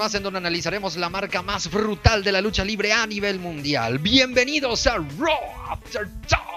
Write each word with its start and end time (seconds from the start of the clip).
más 0.00 0.14
en 0.14 0.22
donde 0.22 0.38
analizaremos 0.38 0.96
la 0.96 1.10
marca 1.10 1.42
más 1.42 1.70
brutal 1.70 2.24
de 2.24 2.32
la 2.32 2.40
lucha 2.40 2.64
libre 2.64 2.90
a 2.90 3.06
nivel 3.06 3.38
mundial. 3.38 3.98
Bienvenidos 3.98 4.86
a 4.86 4.96
Raw 4.96 5.68
After 5.68 6.08
Talk. 6.26 6.49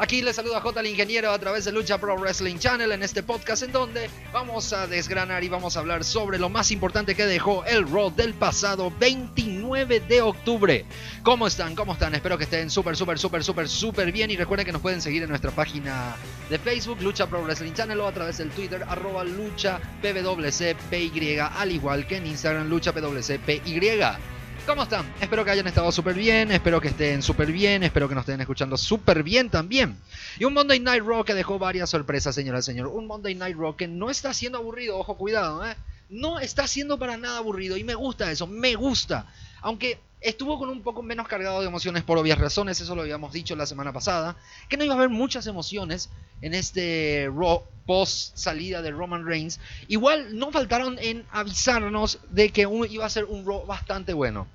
Aquí 0.00 0.22
les 0.22 0.34
saluda 0.34 0.62
J 0.62 0.80
el 0.80 0.86
Ingeniero 0.86 1.30
a 1.30 1.38
través 1.38 1.66
de 1.66 1.72
Lucha 1.72 1.98
Pro 1.98 2.16
Wrestling 2.16 2.56
Channel 2.56 2.90
en 2.90 3.02
este 3.02 3.22
podcast 3.22 3.64
en 3.64 3.70
donde 3.70 4.08
vamos 4.32 4.72
a 4.72 4.86
desgranar 4.86 5.44
y 5.44 5.50
vamos 5.50 5.76
a 5.76 5.80
hablar 5.80 6.04
sobre 6.04 6.38
lo 6.38 6.48
más 6.48 6.70
importante 6.70 7.14
que 7.14 7.26
dejó 7.26 7.66
el 7.66 7.86
Raw 7.86 8.10
del 8.10 8.32
pasado 8.32 8.90
29 8.98 10.00
de 10.00 10.22
octubre. 10.22 10.86
¿Cómo 11.22 11.46
están? 11.46 11.76
¿Cómo 11.76 11.92
están? 11.92 12.14
Espero 12.14 12.38
que 12.38 12.44
estén 12.44 12.70
súper, 12.70 12.96
súper, 12.96 13.18
súper, 13.18 13.44
súper, 13.44 13.68
súper 13.68 14.10
bien 14.10 14.30
y 14.30 14.38
recuerden 14.38 14.64
que 14.64 14.72
nos 14.72 14.80
pueden 14.80 15.02
seguir 15.02 15.22
en 15.22 15.28
nuestra 15.28 15.50
página 15.50 16.16
de 16.48 16.58
Facebook, 16.58 17.02
Lucha 17.02 17.26
Pro 17.26 17.42
Wrestling 17.42 17.74
Channel 17.74 18.00
o 18.00 18.06
a 18.06 18.12
través 18.12 18.38
del 18.38 18.48
Twitter, 18.52 18.82
arroba 18.88 19.22
lucha 19.22 19.82
PWCPY, 20.00 21.40
al 21.40 21.72
igual 21.72 22.06
que 22.06 22.16
en 22.16 22.26
Instagram, 22.26 22.70
lucha 22.70 22.94
PWCPY. 22.94 24.39
¿Cómo 24.70 24.84
están? 24.84 25.12
Espero 25.20 25.44
que 25.44 25.50
hayan 25.50 25.66
estado 25.66 25.90
súper 25.90 26.14
bien, 26.14 26.52
espero 26.52 26.80
que 26.80 26.86
estén 26.86 27.22
súper 27.22 27.50
bien, 27.50 27.82
espero 27.82 28.08
que 28.08 28.14
nos 28.14 28.22
estén 28.22 28.40
escuchando 28.40 28.76
súper 28.76 29.24
bien 29.24 29.50
también. 29.50 29.98
Y 30.38 30.44
un 30.44 30.54
Monday 30.54 30.78
Night 30.78 31.02
Raw 31.04 31.24
que 31.24 31.34
dejó 31.34 31.58
varias 31.58 31.90
sorpresas, 31.90 32.36
señora 32.36 32.62
señor. 32.62 32.86
Un 32.86 33.08
Monday 33.08 33.34
Night 33.34 33.56
Raw 33.56 33.74
que 33.74 33.88
no 33.88 34.10
está 34.10 34.32
siendo 34.32 34.58
aburrido, 34.58 34.96
ojo, 34.96 35.16
cuidado, 35.16 35.66
¿eh? 35.66 35.74
No 36.08 36.38
está 36.38 36.68
siendo 36.68 37.00
para 37.00 37.16
nada 37.16 37.38
aburrido 37.38 37.76
y 37.76 37.82
me 37.82 37.96
gusta 37.96 38.30
eso, 38.30 38.46
me 38.46 38.76
gusta. 38.76 39.26
Aunque 39.60 39.98
estuvo 40.20 40.56
con 40.56 40.68
un 40.68 40.84
poco 40.84 41.02
menos 41.02 41.26
cargado 41.26 41.60
de 41.62 41.66
emociones 41.66 42.04
por 42.04 42.16
obvias 42.16 42.38
razones, 42.38 42.80
eso 42.80 42.94
lo 42.94 43.02
habíamos 43.02 43.32
dicho 43.32 43.56
la 43.56 43.66
semana 43.66 43.92
pasada, 43.92 44.36
que 44.68 44.76
no 44.76 44.84
iba 44.84 44.94
a 44.94 44.98
haber 44.98 45.08
muchas 45.08 45.48
emociones 45.48 46.10
en 46.42 46.54
este 46.54 47.28
Raw 47.34 47.64
post 47.86 48.36
salida 48.36 48.82
de 48.82 48.92
Roman 48.92 49.26
Reigns. 49.26 49.58
Igual 49.88 50.38
no 50.38 50.52
faltaron 50.52 50.96
en 51.00 51.26
avisarnos 51.32 52.20
de 52.30 52.50
que 52.50 52.68
iba 52.88 53.04
a 53.04 53.10
ser 53.10 53.24
un 53.24 53.44
Raw 53.44 53.66
bastante 53.66 54.12
bueno. 54.12 54.46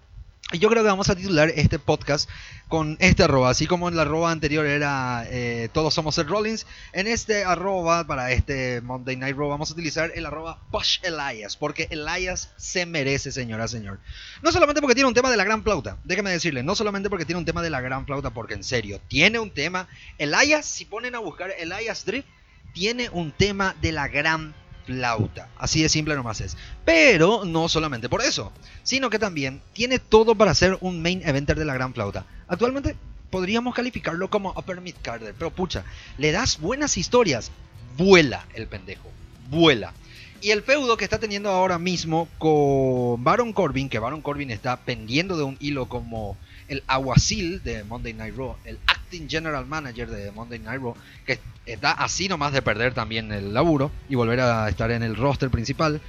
Y 0.53 0.59
yo 0.59 0.69
creo 0.69 0.83
que 0.83 0.89
vamos 0.89 1.09
a 1.09 1.15
titular 1.15 1.51
este 1.55 1.79
podcast 1.79 2.29
con 2.67 2.97
este 2.99 3.23
arroba, 3.23 3.49
así 3.49 3.65
como 3.65 3.89
en 3.89 3.95
la 3.95 4.03
arroba 4.03 4.29
anterior 4.29 4.67
era 4.67 5.25
eh, 5.27 5.69
Todos 5.73 5.95
somos 5.95 6.19
el 6.19 6.27
Rollins, 6.27 6.67
en 6.93 7.07
este 7.07 7.43
arroba 7.43 8.05
para 8.05 8.31
este 8.31 8.79
Monday 8.81 9.15
Night 9.15 9.35
Raw 9.35 9.49
vamos 9.49 9.71
a 9.71 9.73
utilizar 9.73 10.11
el 10.13 10.23
arroba 10.23 10.59
Push 10.69 10.99
Elias, 11.01 11.57
porque 11.57 11.87
Elias 11.89 12.51
se 12.57 12.85
merece, 12.85 13.31
señora, 13.31 13.67
señor. 13.67 13.99
No 14.43 14.51
solamente 14.51 14.81
porque 14.81 14.93
tiene 14.93 15.07
un 15.07 15.15
tema 15.15 15.31
de 15.31 15.37
la 15.37 15.45
gran 15.45 15.63
flauta, 15.63 15.97
déjeme 16.03 16.29
decirle, 16.29 16.61
no 16.61 16.75
solamente 16.75 17.09
porque 17.09 17.25
tiene 17.25 17.39
un 17.39 17.45
tema 17.45 17.63
de 17.63 17.71
la 17.71 17.81
gran 17.81 18.05
flauta, 18.05 18.29
porque 18.29 18.53
en 18.53 18.63
serio, 18.63 19.01
tiene 19.07 19.39
un 19.39 19.49
tema, 19.49 19.87
Elias, 20.19 20.67
si 20.67 20.85
ponen 20.85 21.15
a 21.15 21.19
buscar 21.19 21.51
Elias 21.57 22.05
Drift, 22.05 22.27
tiene 22.71 23.09
un 23.09 23.31
tema 23.31 23.75
de 23.81 23.91
la 23.91 24.07
gran 24.09 24.53
flauta. 24.53 24.64
Así 25.57 25.81
de 25.81 25.89
simple 25.89 26.15
nomás 26.15 26.41
es. 26.41 26.57
Pero 26.83 27.45
no 27.45 27.69
solamente 27.69 28.09
por 28.09 28.21
eso, 28.21 28.51
sino 28.83 29.09
que 29.09 29.19
también 29.19 29.61
tiene 29.73 29.99
todo 29.99 30.35
para 30.35 30.53
ser 30.53 30.77
un 30.81 31.01
main 31.01 31.21
eventer 31.27 31.57
de 31.57 31.65
la 31.65 31.73
gran 31.73 31.93
flauta. 31.93 32.25
Actualmente 32.47 32.95
podríamos 33.29 33.75
calificarlo 33.75 34.29
como 34.29 34.51
Upper 34.51 34.81
Mid 34.81 34.95
Carter, 35.01 35.33
pero 35.37 35.51
pucha, 35.51 35.83
le 36.17 36.31
das 36.31 36.59
buenas 36.59 36.97
historias, 36.97 37.51
vuela 37.97 38.45
el 38.53 38.67
pendejo, 38.67 39.09
vuela. 39.49 39.93
Y 40.41 40.51
el 40.51 40.61
feudo 40.61 40.97
que 40.97 41.05
está 41.05 41.19
teniendo 41.19 41.49
ahora 41.49 41.79
mismo 41.79 42.27
con 42.37 43.23
Baron 43.23 43.51
Corbin, 43.51 43.89
que 43.89 43.99
Baron 43.99 44.21
Corbin 44.21 44.51
está 44.51 44.77
pendiendo 44.77 45.37
de 45.37 45.43
un 45.43 45.57
hilo 45.59 45.87
como 45.87 46.37
el 46.67 46.83
aguacil 46.87 47.61
de 47.63 47.83
Monday 47.83 48.13
Night 48.13 48.35
Raw, 48.35 48.55
el 48.65 48.79
acting 48.87 49.29
general 49.29 49.65
manager 49.65 50.09
de 50.09 50.31
Monday 50.31 50.59
Night 50.59 50.81
Raw, 50.81 50.95
que 51.25 51.39
está 51.65 51.91
así 51.91 52.27
nomás 52.27 52.53
de 52.53 52.61
perder 52.61 52.93
también 52.93 53.31
el 53.31 53.53
laburo 53.53 53.91
y 54.09 54.15
volver 54.15 54.39
a 54.39 54.67
estar 54.69 54.91
en 54.91 55.03
el 55.03 55.15
roster 55.15 55.49
principal 55.49 56.01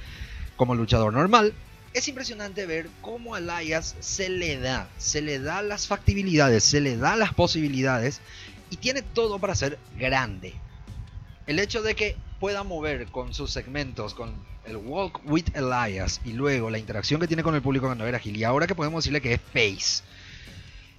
como 0.55 0.75
luchador 0.75 1.13
normal. 1.13 1.53
Es 1.93 2.07
impresionante 2.07 2.65
ver 2.65 2.89
cómo 3.01 3.35
a 3.35 3.39
Elias 3.39 3.95
se 3.99 4.29
le 4.29 4.59
da, 4.59 4.89
se 4.97 5.21
le 5.21 5.39
da 5.39 5.61
las 5.61 5.87
factibilidades, 5.87 6.63
se 6.63 6.81
le 6.81 6.97
da 6.97 7.15
las 7.15 7.33
posibilidades 7.33 8.21
y 8.69 8.77
tiene 8.77 9.01
todo 9.01 9.39
para 9.39 9.55
ser 9.55 9.79
grande. 9.97 10.53
El 11.47 11.59
hecho 11.59 11.81
de 11.81 11.95
que 11.95 12.17
pueda 12.39 12.63
mover 12.63 13.07
con 13.07 13.33
sus 13.33 13.51
segmentos, 13.51 14.13
con 14.13 14.35
el 14.65 14.75
Walk 14.75 15.21
with 15.25 15.45
Elias 15.55 16.19
y 16.25 16.33
luego 16.33 16.69
la 16.69 16.77
interacción 16.77 17.21
que 17.21 17.27
tiene 17.27 17.41
con 17.41 17.55
el 17.55 17.61
público 17.61 17.85
cuando 17.85 18.05
era 18.05 18.19
Gil 18.19 18.35
y 18.35 18.43
ahora 18.43 18.67
que 18.67 18.75
podemos 18.75 19.03
decirle 19.03 19.21
que 19.21 19.33
es 19.33 19.41
Face 19.41 20.03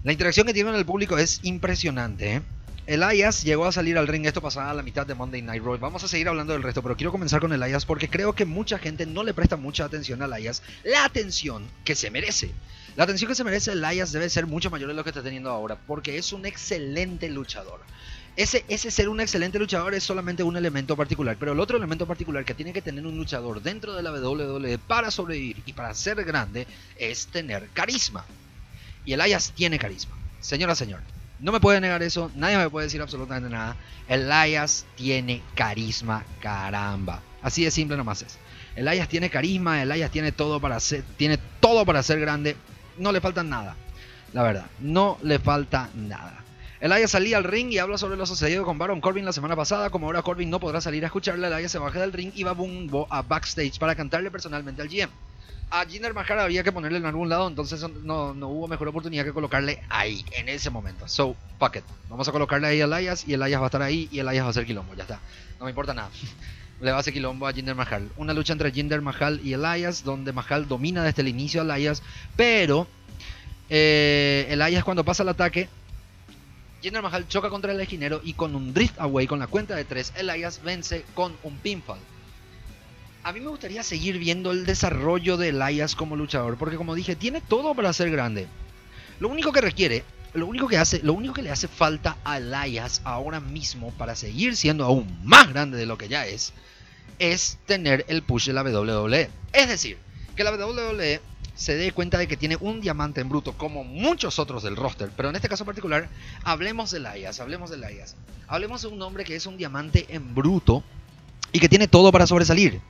la 0.04 0.12
interacción 0.12 0.47
que 0.47 0.54
tiene 0.54 0.70
con 0.70 0.78
el 0.78 0.86
público 0.86 1.19
es 1.19 1.41
impresionante. 1.42 2.36
¿eh? 2.36 2.42
Elias 2.86 3.42
llegó 3.42 3.66
a 3.66 3.72
salir 3.72 3.98
al 3.98 4.06
ring, 4.06 4.25
esto 4.26 4.41
pasaba 4.41 4.70
a 4.70 4.75
la 4.75 4.82
mitad 4.82 5.04
de 5.04 5.14
Monday 5.14 5.42
Night 5.42 5.62
Raw. 5.62 5.76
Vamos 5.78 6.04
a 6.04 6.09
seguir 6.09 6.28
hablando 6.28 6.53
del 6.53 6.62
resto, 6.62 6.82
pero 6.82 6.97
quiero 6.97 7.10
comenzar 7.10 7.41
con 7.41 7.53
Elias 7.53 7.84
porque 7.84 8.09
creo 8.09 8.32
que 8.32 8.44
mucha 8.44 8.78
gente 8.78 9.06
no 9.06 9.25
le 9.25 9.34
presta 9.34 9.56
mucha 9.56 9.84
atención 9.84 10.22
a 10.22 10.26
Elias. 10.26 10.62
La 10.84 11.04
atención 11.04 11.66
que 11.84 11.97
se 11.97 12.10
merece. 12.10 12.53
La 12.97 13.04
atención 13.04 13.28
que 13.28 13.34
se 13.34 13.44
merece 13.44 13.72
Elias 13.72 14.12
debe 14.12 14.31
ser 14.31 14.47
mucho 14.47 14.70
mayor 14.70 14.88
de 14.88 14.94
lo 14.94 15.03
que 15.03 15.10
está 15.10 15.22
teniendo 15.22 15.50
ahora, 15.50 15.76
porque 15.86 16.16
es 16.16 16.32
un 16.32 16.47
excelente 16.47 17.28
luchador. 17.28 17.80
Ese, 18.36 18.65
ese 18.69 18.92
ser 18.92 19.09
un 19.09 19.20
excelente 19.20 19.59
luchador 19.59 19.94
es 19.94 20.04
solamente 20.04 20.44
un 20.44 20.56
elemento 20.56 20.97
particular, 20.97 21.36
pero 21.41 21.53
el 21.53 21.60
otro 21.60 21.76
elemento 21.76 22.06
particular 22.06 22.44
que 22.44 22.54
tiene 22.54 22.72
que 22.72 22.82
tener 22.82 23.04
un 23.04 23.19
luchador 23.19 23.60
dentro 23.60 23.94
de 23.94 24.03
la 24.04 24.12
WWE 24.12 24.78
para 24.78 25.10
sobrevivir 25.10 25.60
y 25.66 25.72
para 25.72 25.92
ser 25.92 26.25
grande 26.25 26.69
es 26.97 27.26
tener 27.26 27.69
carisma. 27.75 28.25
Y 29.08 29.14
Elias 29.14 29.54
tiene 29.56 29.78
carisma. 29.78 30.14
Señora, 30.38 30.74
señor. 30.74 31.00
No 31.41 31.50
me 31.50 31.60
puede 31.60 31.80
negar 31.80 32.02
eso. 32.02 32.30
Nadie 32.34 32.58
me 32.58 32.69
puede 32.69 32.88
decir 32.88 33.00
absolutamente 33.00 33.48
nada. 33.48 33.74
Elias 34.06 34.84
tiene 34.96 35.41
carisma, 35.54 36.26
caramba. 36.41 37.22
Así 37.41 37.64
de 37.64 37.70
simple 37.70 37.97
nomás 37.97 38.20
es. 38.20 38.38
Elias 38.76 39.08
tiene 39.08 39.30
carisma, 39.30 39.80
Elias 39.80 40.10
tiene 40.10 40.30
todo 40.30 40.60
para 40.60 40.78
ser, 40.78 41.04
tiene 41.16 41.38
todo 41.58 41.86
para 41.86 42.02
ser 42.02 42.20
grande. 42.20 42.54
No 42.98 43.10
le 43.10 43.22
falta 43.22 43.42
nada. 43.42 43.76
La 44.34 44.42
verdad, 44.42 44.66
no 44.78 45.16
le 45.22 45.38
falta 45.38 45.88
nada. 45.94 46.44
Elias 46.78 47.10
salía 47.10 47.38
al 47.38 47.44
ring 47.44 47.72
y 47.72 47.78
habla 47.78 47.97
sobre 47.97 48.18
lo 48.18 48.26
sucedido 48.26 48.66
con 48.66 48.76
Baron 48.76 49.00
Corbin 49.00 49.24
la 49.24 49.32
semana 49.32 49.56
pasada. 49.56 49.88
Como 49.88 50.04
ahora 50.04 50.20
Corbin 50.20 50.50
no 50.50 50.60
podrá 50.60 50.82
salir 50.82 51.02
a 51.04 51.06
escucharle, 51.06 51.47
Elias 51.47 51.72
se 51.72 51.78
baja 51.78 51.98
del 51.98 52.12
ring 52.12 52.32
y 52.34 52.42
va 52.42 52.54
a 53.08 53.22
backstage 53.22 53.78
para 53.78 53.94
cantarle 53.94 54.30
personalmente 54.30 54.82
al 54.82 54.88
GM 54.88 55.10
a 55.70 55.84
Jinder 55.84 56.14
Mahal 56.14 56.40
había 56.40 56.64
que 56.64 56.72
ponerle 56.72 56.98
en 56.98 57.06
algún 57.06 57.28
lado, 57.28 57.46
entonces 57.46 57.84
no, 58.02 58.30
hubo 58.30 58.68
mejor 58.68 58.88
oportunidad 58.88 59.24
que 59.24 59.32
colocarle 59.32 59.82
ahí, 59.88 60.24
en 60.32 60.48
ese 60.48 60.70
momento. 60.70 61.06
So, 61.08 61.36
fuck 61.58 61.76
it. 61.76 61.84
Vamos 62.08 62.26
a 62.28 62.32
colocarle 62.32 62.68
ahí 62.68 62.80
a 62.80 62.84
Elias 62.84 63.24
y 63.26 63.34
Elias 63.34 63.60
va 63.60 63.66
a 63.66 63.68
estar 63.68 63.82
ahí 63.82 64.08
y 64.10 64.20
Elias 64.20 64.42
va 64.42 64.48
a 64.48 64.50
hacer 64.50 64.64
quilombo, 64.64 64.94
ya 64.94 65.02
está. 65.02 65.20
No 65.58 65.66
me 65.66 65.70
importa 65.70 65.92
nada. 65.92 66.10
Le 66.80 66.90
va 66.90 66.98
a 66.98 67.00
hacer 67.00 67.12
quilombo 67.12 67.46
a 67.46 67.52
Jinder 67.52 67.74
Mahal. 67.74 68.08
Una 68.16 68.32
lucha 68.32 68.52
entre 68.52 68.70
Jinder 68.70 69.02
Mahal 69.02 69.40
y 69.42 69.52
Elias, 69.52 70.04
donde 70.04 70.32
Mahal 70.32 70.68
domina 70.68 71.02
desde 71.02 71.22
el 71.22 71.28
inicio 71.28 71.60
a 71.60 71.64
Elias, 71.64 72.02
pero 72.36 72.86
eh, 73.68 74.46
Elias 74.48 74.84
cuando 74.84 75.04
pasa 75.04 75.22
el 75.22 75.28
ataque, 75.28 75.68
Jinder 76.80 77.02
Mahal 77.02 77.26
choca 77.28 77.50
contra 77.50 77.72
el 77.72 77.80
esquinero 77.80 78.20
y 78.24 78.34
con 78.34 78.54
un 78.54 78.72
drift 78.72 78.98
away, 79.00 79.26
con 79.26 79.40
la 79.40 79.48
cuenta 79.48 79.74
de 79.74 79.84
tres, 79.84 80.12
Elias 80.16 80.62
vence 80.62 81.04
con 81.14 81.34
un 81.42 81.56
pinfall 81.58 81.98
a 83.28 83.33
mí 83.34 83.41
me 83.41 83.50
gustaría 83.50 83.83
seguir 83.83 84.19
viendo 84.19 84.53
el 84.53 84.65
desarrollo 84.65 85.36
de 85.36 85.51
Elias 85.51 85.95
como 85.95 86.16
luchador, 86.16 86.57
porque 86.57 86.77
como 86.77 86.95
dije, 86.95 87.15
tiene 87.15 87.42
todo 87.42 87.75
para 87.75 87.92
ser 87.92 88.10
grande. 88.10 88.47
Lo 89.21 89.28
único 89.28 89.53
que 89.53 89.60
requiere, 89.60 90.03
lo 90.33 90.47
único 90.47 90.66
que 90.66 90.78
hace, 90.78 91.01
lo 91.03 91.13
único 91.13 91.34
que 91.34 91.42
le 91.42 91.51
hace 91.51 91.69
falta 91.69 92.16
a 92.25 92.39
Elias 92.39 93.03
ahora 93.04 93.39
mismo 93.39 93.92
para 93.98 94.16
seguir 94.16 94.57
siendo 94.57 94.83
aún 94.86 95.21
más 95.25 95.51
grande 95.51 95.77
de 95.77 95.84
lo 95.84 95.98
que 95.98 96.09
ya 96.09 96.27
es, 96.27 96.54
es 97.19 97.59
tener 97.66 98.07
el 98.09 98.22
push 98.22 98.47
de 98.47 98.54
la 98.54 98.63
WWE. 98.63 99.28
Es 99.53 99.69
decir, 99.69 99.98
que 100.34 100.42
la 100.42 100.51
WWE 100.51 101.21
se 101.54 101.77
dé 101.77 101.92
cuenta 101.92 102.16
de 102.16 102.28
que 102.28 102.39
tiene 102.39 102.57
un 102.59 102.81
diamante 102.81 103.21
en 103.21 103.28
bruto 103.28 103.53
como 103.59 103.84
muchos 103.84 104.39
otros 104.39 104.63
del 104.63 104.74
roster, 104.74 105.10
pero 105.15 105.28
en 105.28 105.36
este 105.36 105.51
caso 105.51 105.66
particular, 105.66 106.09
hablemos 106.45 106.92
de 106.92 106.97
Elias, 106.97 107.41
hablemos 107.41 107.69
de 107.69 107.77
Elias. 107.77 108.16
Hablemos 108.47 108.81
de 108.81 108.89
un 108.89 109.03
hombre 109.03 109.24
que 109.24 109.36
es 109.36 109.45
un 109.45 109.59
diamante 109.59 110.07
en 110.09 110.34
bruto 110.34 110.83
y 111.53 111.60
que 111.60 111.69
tiene 111.69 111.89
todo 111.89 112.10
para 112.10 112.27
sobresalir. 112.27 112.81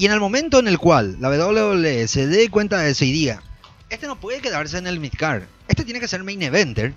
Y 0.00 0.06
en 0.06 0.12
el 0.12 0.20
momento 0.20 0.58
en 0.58 0.66
el 0.66 0.78
cual 0.78 1.18
la 1.20 1.28
WWE 1.28 2.08
se 2.08 2.26
dé 2.26 2.48
cuenta 2.48 2.78
de 2.78 2.92
eso 2.92 3.04
y 3.04 3.12
diga, 3.12 3.42
este 3.90 4.06
no 4.06 4.18
puede 4.18 4.40
quedarse 4.40 4.78
en 4.78 4.86
el 4.86 4.98
midcard, 4.98 5.42
este 5.68 5.84
tiene 5.84 6.00
que 6.00 6.08
ser 6.08 6.24
main 6.24 6.40
eventer, 6.40 6.94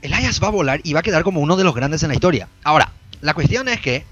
Elias 0.00 0.42
va 0.42 0.46
a 0.46 0.52
volar 0.52 0.80
y 0.84 0.94
va 0.94 1.00
a 1.00 1.02
quedar 1.02 1.22
como 1.22 1.42
uno 1.42 1.54
de 1.54 1.64
los 1.64 1.74
grandes 1.74 2.02
en 2.02 2.08
la 2.08 2.14
historia. 2.14 2.48
Ahora, 2.64 2.90
la 3.20 3.34
cuestión 3.34 3.68
es 3.68 3.78
que 3.82 4.06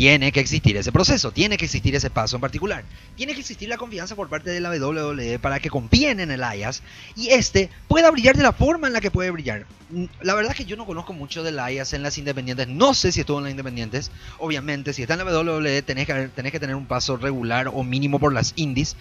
tiene 0.00 0.32
que 0.32 0.40
existir 0.40 0.78
ese 0.78 0.92
proceso, 0.92 1.30
tiene 1.30 1.58
que 1.58 1.66
existir 1.66 1.94
ese 1.94 2.08
paso 2.08 2.36
en 2.36 2.40
particular. 2.40 2.84
Tiene 3.16 3.34
que 3.34 3.40
existir 3.40 3.68
la 3.68 3.76
confianza 3.76 4.16
por 4.16 4.30
parte 4.30 4.48
de 4.48 4.58
la 4.58 4.70
WWE 4.70 5.38
para 5.38 5.60
que 5.60 5.68
confíen 5.68 6.20
en 6.20 6.30
Elias 6.30 6.82
y 7.16 7.28
este 7.28 7.68
pueda 7.86 8.10
brillar 8.10 8.34
de 8.34 8.42
la 8.42 8.52
forma 8.52 8.86
en 8.86 8.94
la 8.94 9.02
que 9.02 9.10
puede 9.10 9.30
brillar. 9.30 9.66
Mm, 9.90 10.04
la 10.22 10.34
verdad 10.34 10.52
es 10.52 10.56
que 10.56 10.64
yo 10.64 10.78
no 10.78 10.86
conozco 10.86 11.12
mucho 11.12 11.42
de 11.42 11.50
Elias 11.50 11.92
en 11.92 12.02
las 12.02 12.16
independientes, 12.16 12.66
no 12.66 12.94
sé 12.94 13.12
si 13.12 13.20
estuvo 13.20 13.36
en 13.36 13.44
las 13.44 13.50
independientes. 13.50 14.10
Obviamente, 14.38 14.94
si 14.94 15.02
está 15.02 15.20
en 15.20 15.26
la 15.26 15.38
WWE 15.38 15.82
tenés 15.82 16.06
que 16.06 16.60
tener 16.60 16.76
un 16.76 16.86
paso 16.86 17.18
regular 17.18 17.68
o 17.68 17.84
mínimo 17.84 18.18
por 18.18 18.32
las 18.32 18.54
indies. 18.56 18.96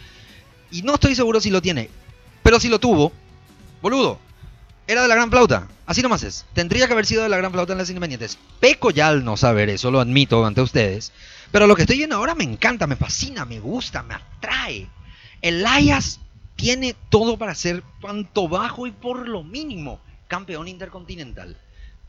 Y 0.70 0.82
no 0.82 0.96
estoy 0.96 1.16
seguro 1.16 1.40
si 1.40 1.50
lo 1.50 1.62
tiene, 1.62 1.90
pero 2.44 2.60
si 2.60 2.68
lo 2.68 2.78
tuvo, 2.78 3.14
boludo, 3.82 4.20
Era 4.90 5.04
de 5.04 5.08
la 5.08 5.14
gran 5.14 5.30
flauta. 5.30 5.68
Así 5.86 6.02
nomás 6.02 6.24
es. 6.24 6.48
Tendría 6.54 6.88
que 6.88 6.94
haber 6.94 7.06
sido 7.06 7.22
de 7.22 7.30
la 7.30 7.38
gran 7.38 7.52
flauta 7.52 7.74
en 7.74 7.78
las 7.78 7.92
independientes. 7.92 8.40
Peco 8.60 8.90
ya 8.90 9.10
al 9.10 9.24
no 9.24 9.38
saber 9.38 9.70
eso, 9.70 9.92
lo 9.92 10.00
admito 10.00 10.44
ante 10.44 10.62
ustedes. 10.62 11.12
Pero 11.52 11.68
lo 11.68 11.76
que 11.76 11.84
estoy 11.84 11.98
viendo 11.98 12.16
ahora 12.16 12.34
me 12.34 12.44
encanta, 12.44 12.88
me 12.88 12.96
fascina, 12.96 13.46
me 13.46 13.60
gusta, 13.60 14.02
me 14.02 14.16
atrae. 14.16 14.90
Elias 15.44 16.20
tiene 16.56 16.96
todo 17.10 17.38
para 17.38 17.54
ser 17.54 17.84
cuanto 18.02 18.48
bajo 18.48 18.88
y 18.88 18.92
por 18.92 19.28
lo 19.28 19.44
mínimo 19.44 20.00
campeón 20.28 20.68
intercontinental. 20.68 21.56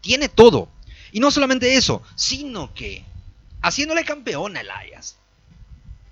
Tiene 0.00 0.30
todo. 0.30 0.70
Y 1.12 1.20
no 1.20 1.30
solamente 1.30 1.76
eso, 1.76 2.00
sino 2.14 2.72
que 2.72 3.04
haciéndole 3.60 4.06
campeón 4.06 4.56
a 4.56 4.62
Elias, 4.62 5.18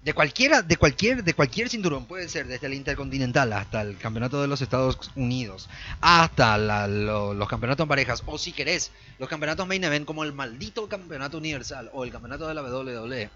de 0.09 0.15
cualquiera, 0.15 0.63
de 0.63 0.79
cualquier, 0.79 1.23
de 1.23 1.35
cualquier 1.35 1.69
cinturón, 1.69 2.07
puede 2.07 2.31
ser 2.31 2.47
desde 2.47 2.67
el 2.67 2.73
Intercontinental 2.73 3.53
hasta 3.53 3.83
el 3.83 3.99
Campeonato 3.99 4.41
de 4.41 4.49
los 4.49 4.63
Estados 4.63 5.11
Unidos, 5.17 5.69
hasta 6.01 6.57
los 6.89 7.47
campeonatos 7.47 7.85
en 7.85 7.89
parejas, 7.89 8.23
o 8.25 8.39
si 8.39 8.53
querés, 8.53 8.91
los 9.19 9.29
campeonatos 9.29 9.67
main 9.67 9.85
event 9.85 10.07
como 10.07 10.25
el 10.25 10.33
maldito 10.33 10.89
Campeonato 10.89 11.37
Universal 11.37 11.91
o 11.93 12.05
el 12.05 12.11
Campeonato 12.11 12.49
de 12.49 12.55
la 12.55 12.63
WWE. 12.63 13.29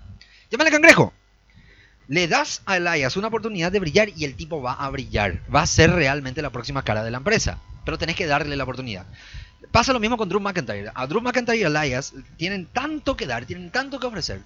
Llámale 0.51 0.71
cangrejo. 0.71 1.13
Le 2.09 2.27
das 2.27 2.63
a 2.65 2.79
Elias 2.79 3.19
una 3.19 3.29
oportunidad 3.29 3.71
de 3.71 3.79
brillar 3.79 4.09
y 4.09 4.25
el 4.25 4.35
tipo 4.35 4.63
va 4.63 4.73
a 4.73 4.89
brillar. 4.89 5.43
Va 5.55 5.61
a 5.61 5.67
ser 5.67 5.91
realmente 5.91 6.41
la 6.41 6.49
próxima 6.49 6.83
cara 6.83 7.05
de 7.05 7.11
la 7.11 7.19
empresa. 7.19 7.59
Pero 7.85 7.99
tenés 7.99 8.17
que 8.17 8.27
darle 8.27 8.57
la 8.57 8.65
oportunidad. 8.65 9.05
Pasa 9.71 9.93
lo 9.93 10.01
mismo 10.01 10.17
con 10.17 10.31
Drew 10.31 10.41
McIntyre. 10.41 10.91
A 10.95 11.07
Drew 11.07 11.21
McIntyre 11.21 11.59
y 11.59 11.65
Elias 11.65 12.15
tienen 12.39 12.65
tanto 12.65 13.15
que 13.15 13.27
dar, 13.27 13.45
tienen 13.45 13.71
tanto 13.71 14.01
que 14.01 14.07
ofrecer 14.07 14.41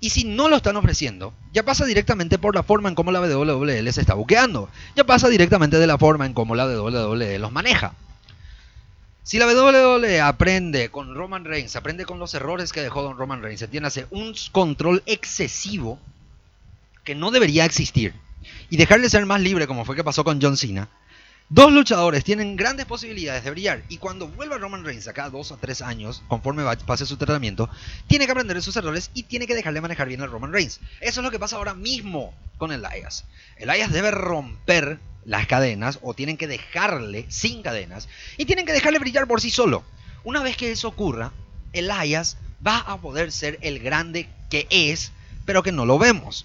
y 0.00 0.10
si 0.10 0.24
no 0.24 0.48
lo 0.48 0.56
están 0.56 0.76
ofreciendo, 0.76 1.34
ya 1.52 1.64
pasa 1.64 1.84
directamente 1.84 2.38
por 2.38 2.54
la 2.54 2.62
forma 2.62 2.88
en 2.88 2.94
cómo 2.94 3.10
la 3.10 3.20
WWE 3.20 3.82
les 3.82 3.98
está 3.98 4.14
buqueando. 4.14 4.68
Ya 4.94 5.04
pasa 5.04 5.28
directamente 5.28 5.78
de 5.78 5.86
la 5.86 5.98
forma 5.98 6.24
en 6.24 6.34
cómo 6.34 6.54
la 6.54 6.66
WWE 6.66 7.38
los 7.38 7.50
maneja. 7.50 7.94
Si 9.24 9.38
la 9.38 9.46
WWE 9.46 10.20
aprende 10.20 10.90
con 10.90 11.14
Roman 11.14 11.44
Reigns, 11.44 11.76
aprende 11.76 12.06
con 12.06 12.18
los 12.18 12.32
errores 12.34 12.72
que 12.72 12.80
dejó 12.80 13.02
Don 13.02 13.18
Roman 13.18 13.42
Reigns, 13.42 13.60
se 13.60 13.68
tiene 13.68 13.88
un 14.10 14.34
control 14.52 15.02
excesivo 15.04 15.98
que 17.04 17.14
no 17.14 17.30
debería 17.30 17.64
existir 17.64 18.14
y 18.70 18.76
dejarle 18.76 19.10
ser 19.10 19.26
más 19.26 19.40
libre 19.40 19.66
como 19.66 19.84
fue 19.84 19.96
que 19.96 20.04
pasó 20.04 20.24
con 20.24 20.40
John 20.40 20.56
Cena, 20.56 20.88
Dos 21.50 21.72
luchadores 21.72 22.24
tienen 22.24 22.56
grandes 22.56 22.84
posibilidades 22.84 23.42
de 23.42 23.50
brillar 23.50 23.82
y 23.88 23.96
cuando 23.96 24.28
vuelva 24.28 24.58
Roman 24.58 24.84
Reigns 24.84 25.08
acá 25.08 25.30
dos 25.30 25.50
o 25.50 25.56
tres 25.56 25.80
años, 25.80 26.22
conforme 26.28 26.62
pase 26.84 27.06
su 27.06 27.16
tratamiento, 27.16 27.70
tiene 28.06 28.26
que 28.26 28.32
aprender 28.32 28.58
de 28.58 28.62
sus 28.62 28.76
errores 28.76 29.10
y 29.14 29.22
tiene 29.22 29.46
que 29.46 29.54
dejarle 29.54 29.80
manejar 29.80 30.08
bien 30.08 30.20
a 30.20 30.26
Roman 30.26 30.52
Reigns. 30.52 30.78
Eso 31.00 31.20
es 31.20 31.24
lo 31.24 31.30
que 31.30 31.38
pasa 31.38 31.56
ahora 31.56 31.72
mismo 31.72 32.34
con 32.58 32.70
Elias. 32.70 33.24
Elias 33.56 33.90
debe 33.90 34.10
romper 34.10 35.00
las 35.24 35.46
cadenas 35.46 36.00
o 36.02 36.12
tienen 36.12 36.36
que 36.36 36.48
dejarle 36.48 37.24
sin 37.30 37.62
cadenas 37.62 38.10
y 38.36 38.44
tienen 38.44 38.66
que 38.66 38.74
dejarle 38.74 38.98
brillar 38.98 39.26
por 39.26 39.40
sí 39.40 39.50
solo. 39.50 39.84
Una 40.24 40.42
vez 40.42 40.54
que 40.58 40.70
eso 40.70 40.88
ocurra, 40.88 41.32
Elias 41.72 42.36
va 42.64 42.76
a 42.80 43.00
poder 43.00 43.32
ser 43.32 43.58
el 43.62 43.78
grande 43.78 44.28
que 44.50 44.66
es, 44.70 45.12
pero 45.46 45.62
que 45.62 45.72
no 45.72 45.86
lo 45.86 45.98
vemos. 45.98 46.44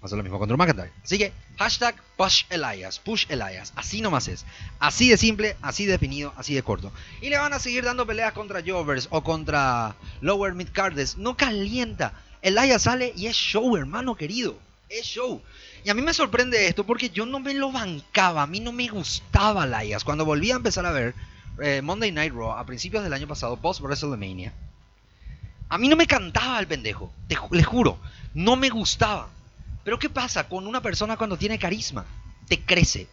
Pasa 0.00 0.14
lo 0.14 0.22
mismo 0.22 0.38
con 0.38 0.48
Drew 0.48 0.56
McIntyre. 0.56 0.92
Así 1.02 1.18
que 1.18 1.32
hashtag 1.58 1.96
push 2.16 2.44
Elias, 2.50 3.00
push 3.00 3.26
Elias. 3.28 3.72
Así 3.74 4.00
nomás 4.00 4.28
es. 4.28 4.46
Así 4.78 5.08
de 5.08 5.16
simple, 5.16 5.56
así 5.60 5.86
definido, 5.86 6.32
así 6.36 6.54
de 6.54 6.62
corto. 6.62 6.92
Y 7.20 7.30
le 7.30 7.38
van 7.38 7.52
a 7.52 7.58
seguir 7.58 7.84
dando 7.84 8.06
peleas 8.06 8.32
contra 8.32 8.62
Jovers 8.64 9.08
o 9.10 9.24
contra 9.24 9.96
Lower 10.20 10.54
Mid 10.54 10.68
Cardes. 10.72 11.18
No 11.18 11.36
calienta. 11.36 12.12
Elias 12.42 12.82
sale 12.82 13.12
y 13.16 13.26
es 13.26 13.34
show, 13.34 13.76
hermano 13.76 14.14
querido. 14.14 14.56
Es 14.88 15.04
show. 15.04 15.42
Y 15.84 15.90
a 15.90 15.94
mí 15.94 16.02
me 16.02 16.14
sorprende 16.14 16.68
esto 16.68 16.84
porque 16.84 17.10
yo 17.10 17.26
no 17.26 17.40
me 17.40 17.54
lo 17.54 17.72
bancaba. 17.72 18.42
A 18.42 18.46
mí 18.46 18.60
no 18.60 18.70
me 18.70 18.86
gustaba 18.86 19.64
Elias. 19.64 20.04
Cuando 20.04 20.24
volví 20.24 20.52
a 20.52 20.56
empezar 20.56 20.86
a 20.86 20.92
ver 20.92 21.14
eh, 21.60 21.82
Monday 21.82 22.12
Night 22.12 22.32
Raw 22.32 22.52
a 22.52 22.64
principios 22.64 23.02
del 23.02 23.12
año 23.12 23.26
pasado, 23.26 23.56
post 23.56 23.80
WrestleMania, 23.80 24.52
a 25.68 25.76
mí 25.76 25.88
no 25.88 25.96
me 25.96 26.06
cantaba 26.06 26.60
el 26.60 26.68
pendejo. 26.68 27.12
Te, 27.26 27.36
les 27.50 27.66
juro. 27.66 27.98
No 28.32 28.54
me 28.54 28.70
gustaba. 28.70 29.30
Pero 29.88 29.98
¿qué 29.98 30.10
pasa 30.10 30.46
con 30.50 30.66
una 30.66 30.82
persona 30.82 31.16
cuando 31.16 31.38
tiene 31.38 31.58
carisma? 31.58 32.04
Te 32.46 32.60
crece. 32.60 33.08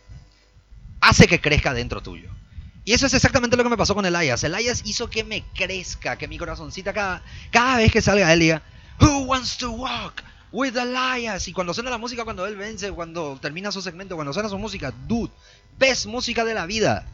Hace 1.00 1.26
que 1.26 1.40
crezca 1.40 1.74
dentro 1.74 2.04
tuyo. 2.04 2.30
Y 2.84 2.92
eso 2.92 3.06
es 3.06 3.14
exactamente 3.14 3.56
lo 3.56 3.64
que 3.64 3.70
me 3.70 3.78
pasó 3.78 3.96
con 3.96 4.06
Elias. 4.06 4.44
Elias 4.44 4.82
hizo 4.84 5.10
que 5.10 5.24
me 5.24 5.46
crezca, 5.54 6.18
que 6.18 6.28
mi 6.28 6.38
corazoncita 6.38 6.92
cada, 6.92 7.24
cada 7.50 7.78
vez 7.78 7.94
que 7.94 8.02
salga 8.02 8.34
él 8.34 8.42
diga, 8.42 8.62
Who 9.00 9.20
wants 9.20 9.58
to 9.60 9.72
walk 9.72 10.22
with 10.52 10.76
Elias? 10.76 11.48
Y 11.48 11.54
cuando 11.54 11.74
suena 11.74 11.92
la 11.92 11.98
música, 11.98 12.26
cuando 12.26 12.46
él 12.46 12.58
vence, 12.58 12.92
cuando 12.92 13.40
termina 13.42 13.72
su 13.72 13.82
segmento, 13.82 14.16
cuando 14.16 14.34
suena 14.34 14.50
su 14.50 14.58
música, 14.58 14.92
dude, 15.08 15.32
ves 15.80 16.06
música 16.06 16.44
de 16.44 16.56
la 16.56 16.66
vida. 16.66 17.08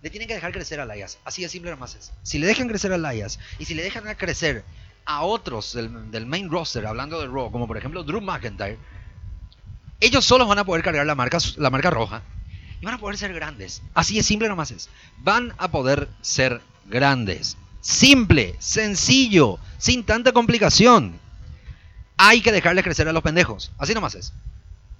Le 0.00 0.10
tienen 0.10 0.28
que 0.28 0.34
dejar 0.34 0.52
crecer 0.52 0.78
a 0.78 0.84
Elias. 0.84 1.18
Así 1.24 1.42
de 1.42 1.48
simple 1.48 1.72
nomás 1.72 1.96
es. 1.96 2.12
Si 2.22 2.38
le 2.38 2.46
dejan 2.46 2.68
crecer 2.68 2.92
a 2.92 2.94
Elias 2.94 3.40
y 3.58 3.64
si 3.64 3.74
le 3.74 3.82
dejan 3.82 4.04
crecer 4.14 4.64
a 5.10 5.22
otros 5.22 5.74
del, 5.74 6.26
main 6.26 6.48
roster, 6.48 6.86
hablando 6.86 7.20
de 7.20 7.26
Raw, 7.26 7.50
como 7.50 7.66
por 7.66 7.76
ejemplo 7.76 8.04
Drew 8.04 8.20
McIntyre, 8.20 8.78
ellos 9.98 10.24
solos 10.24 10.46
van 10.46 10.58
a 10.58 10.64
poder 10.64 10.84
cargar 10.84 11.04
la 11.04 11.16
marca, 11.16 11.38
la 11.56 11.68
marca 11.68 11.90
roja 11.90 12.22
y 12.80 12.84
van 12.84 12.94
a 12.94 12.98
poder 12.98 13.18
ser 13.18 13.34
grandes. 13.34 13.82
Así 13.92 14.18
es 14.18 14.26
simple 14.26 14.48
nomás 14.48 14.70
es. 14.70 14.88
Van 15.18 15.52
a 15.58 15.68
poder 15.72 16.08
ser 16.20 16.60
grandes. 16.86 17.56
Simple, 17.80 18.54
sencillo, 18.60 19.58
sin 19.78 20.04
tanta 20.04 20.30
complicación. 20.30 21.18
Hay 22.16 22.40
que 22.40 22.52
dejarles 22.52 22.84
crecer 22.84 23.08
a 23.08 23.12
los 23.12 23.22
pendejos. 23.22 23.72
Así 23.78 23.94
nomás 23.94 24.14
es. 24.14 24.32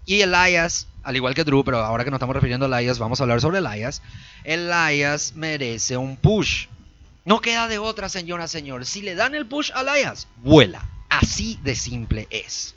Y 0.07 0.23
Elias, 0.23 0.89
al 1.05 1.15
igual 1.15 1.35
que 1.35 1.45
Drew, 1.45 1.63
pero 1.63 1.79
ahora 1.79 2.05
que 2.05 2.11
nos 2.11 2.19
estamos 2.19 2.35
refiriendo 2.35 2.67
a 2.67 2.81
Elias, 2.81 2.99
vamos 2.99 3.21
a 3.21 3.25
hablar 3.25 3.41
sobre 3.41 3.59
Elias. 3.59 4.03
Elias 4.43 5.35
merece 5.37 5.97
un 5.97 6.17
push. 6.17 6.67
No 7.25 7.41
queda 7.41 7.69
de 7.69 7.79
otra, 7.79 8.09
señora, 8.09 8.49
señor. 8.49 8.87
Si 8.87 9.03
le 9.03 9.15
dan 9.15 9.35
el 9.35 9.47
push 9.47 9.71
a 9.75 9.83
Elias, 9.83 10.27
vuela. 10.37 10.89
Así 11.11 11.59
de 11.63 11.75
simple 11.75 12.27
es. 12.31 12.75